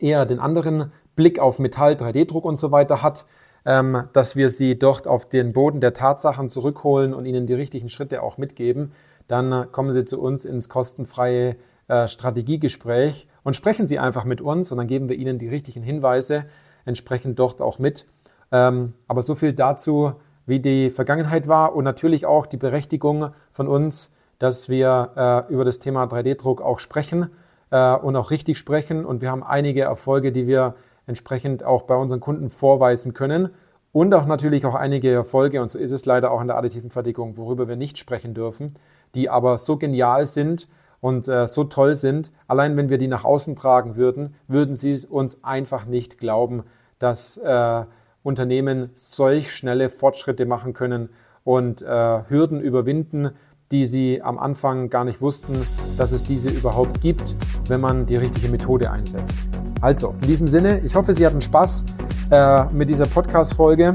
eher 0.00 0.26
den 0.26 0.38
anderen 0.38 0.92
Blick 1.16 1.38
auf 1.38 1.58
Metall, 1.58 1.94
3D-Druck 1.94 2.44
und 2.44 2.58
so 2.58 2.72
weiter 2.72 3.02
hat, 3.02 3.26
ähm, 3.66 4.04
dass 4.12 4.36
wir 4.36 4.50
Sie 4.50 4.78
dort 4.78 5.06
auf 5.06 5.28
den 5.28 5.52
Boden 5.52 5.80
der 5.80 5.94
Tatsachen 5.94 6.48
zurückholen 6.48 7.14
und 7.14 7.26
Ihnen 7.26 7.46
die 7.46 7.54
richtigen 7.54 7.88
Schritte 7.88 8.22
auch 8.22 8.38
mitgeben, 8.38 8.92
dann 9.28 9.70
kommen 9.72 9.92
Sie 9.92 10.04
zu 10.04 10.20
uns 10.20 10.44
ins 10.44 10.68
kostenfreie 10.68 11.56
äh, 11.88 12.08
Strategiegespräch 12.08 13.28
und 13.42 13.56
sprechen 13.56 13.86
Sie 13.86 13.98
einfach 13.98 14.24
mit 14.24 14.40
uns 14.40 14.72
und 14.72 14.78
dann 14.78 14.86
geben 14.86 15.08
wir 15.08 15.16
Ihnen 15.16 15.38
die 15.38 15.48
richtigen 15.48 15.82
Hinweise 15.82 16.46
entsprechend 16.84 17.38
dort 17.38 17.60
auch 17.60 17.78
mit. 17.78 18.06
Ähm, 18.52 18.94
aber 19.08 19.22
so 19.22 19.34
viel 19.34 19.52
dazu, 19.52 20.12
wie 20.46 20.60
die 20.60 20.90
Vergangenheit 20.90 21.48
war 21.48 21.74
und 21.74 21.84
natürlich 21.84 22.26
auch 22.26 22.46
die 22.46 22.56
Berechtigung 22.56 23.30
von 23.52 23.68
uns, 23.68 24.12
dass 24.38 24.68
wir 24.68 25.46
äh, 25.48 25.52
über 25.52 25.64
das 25.64 25.78
Thema 25.78 26.04
3D-Druck 26.04 26.60
auch 26.60 26.78
sprechen 26.78 27.30
äh, 27.70 27.96
und 27.96 28.16
auch 28.16 28.30
richtig 28.30 28.58
sprechen. 28.58 29.04
Und 29.04 29.22
wir 29.22 29.30
haben 29.30 29.42
einige 29.42 29.82
Erfolge, 29.82 30.32
die 30.32 30.46
wir 30.46 30.74
entsprechend 31.06 31.64
auch 31.64 31.82
bei 31.82 31.96
unseren 31.96 32.20
Kunden 32.20 32.50
vorweisen 32.50 33.14
können. 33.14 33.50
Und 33.92 34.12
auch 34.12 34.26
natürlich 34.26 34.66
auch 34.66 34.74
einige 34.74 35.10
Erfolge, 35.10 35.62
und 35.62 35.70
so 35.70 35.78
ist 35.78 35.92
es 35.92 36.04
leider 36.04 36.32
auch 36.32 36.40
in 36.40 36.48
der 36.48 36.56
additiven 36.56 36.90
Fertigung, 36.90 37.36
worüber 37.36 37.68
wir 37.68 37.76
nicht 37.76 37.96
sprechen 37.96 38.34
dürfen, 38.34 38.74
die 39.14 39.30
aber 39.30 39.58
so 39.58 39.76
genial 39.76 40.26
sind 40.26 40.68
und 41.00 41.28
äh, 41.28 41.46
so 41.46 41.64
toll 41.64 41.94
sind. 41.94 42.32
Allein 42.46 42.76
wenn 42.76 42.88
wir 42.88 42.98
die 42.98 43.08
nach 43.08 43.24
außen 43.24 43.56
tragen 43.56 43.96
würden, 43.96 44.34
würden 44.48 44.74
sie 44.74 45.06
uns 45.06 45.44
einfach 45.44 45.86
nicht 45.86 46.18
glauben, 46.18 46.62
dass 46.98 47.36
äh, 47.36 47.84
Unternehmen 48.22 48.90
solch 48.94 49.54
schnelle 49.54 49.90
Fortschritte 49.90 50.46
machen 50.46 50.72
können 50.72 51.10
und 51.44 51.82
äh, 51.82 52.22
Hürden 52.28 52.60
überwinden, 52.60 53.30
die 53.70 53.84
sie 53.84 54.22
am 54.22 54.38
Anfang 54.38 54.88
gar 54.88 55.04
nicht 55.04 55.20
wussten, 55.20 55.66
dass 55.98 56.12
es 56.12 56.22
diese 56.22 56.50
überhaupt 56.50 57.00
gibt, 57.00 57.34
wenn 57.68 57.80
man 57.80 58.06
die 58.06 58.16
richtige 58.16 58.48
Methode 58.48 58.90
einsetzt. 58.90 59.36
Also, 59.80 60.14
in 60.22 60.28
diesem 60.28 60.48
Sinne, 60.48 60.80
ich 60.84 60.94
hoffe, 60.94 61.14
Sie 61.14 61.26
hatten 61.26 61.40
Spaß 61.40 61.84
äh, 62.30 62.64
mit 62.66 62.88
dieser 62.88 63.06
Podcast-Folge 63.06 63.94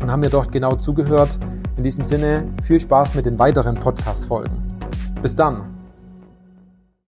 und 0.00 0.10
haben 0.10 0.20
mir 0.20 0.28
dort 0.28 0.52
genau 0.52 0.76
zugehört. 0.76 1.38
In 1.76 1.82
diesem 1.82 2.04
Sinne, 2.04 2.48
viel 2.62 2.80
Spaß 2.80 3.14
mit 3.14 3.26
den 3.26 3.38
weiteren 3.38 3.74
Podcast-Folgen. 3.74 4.78
Bis 5.20 5.36
dann! 5.36 5.75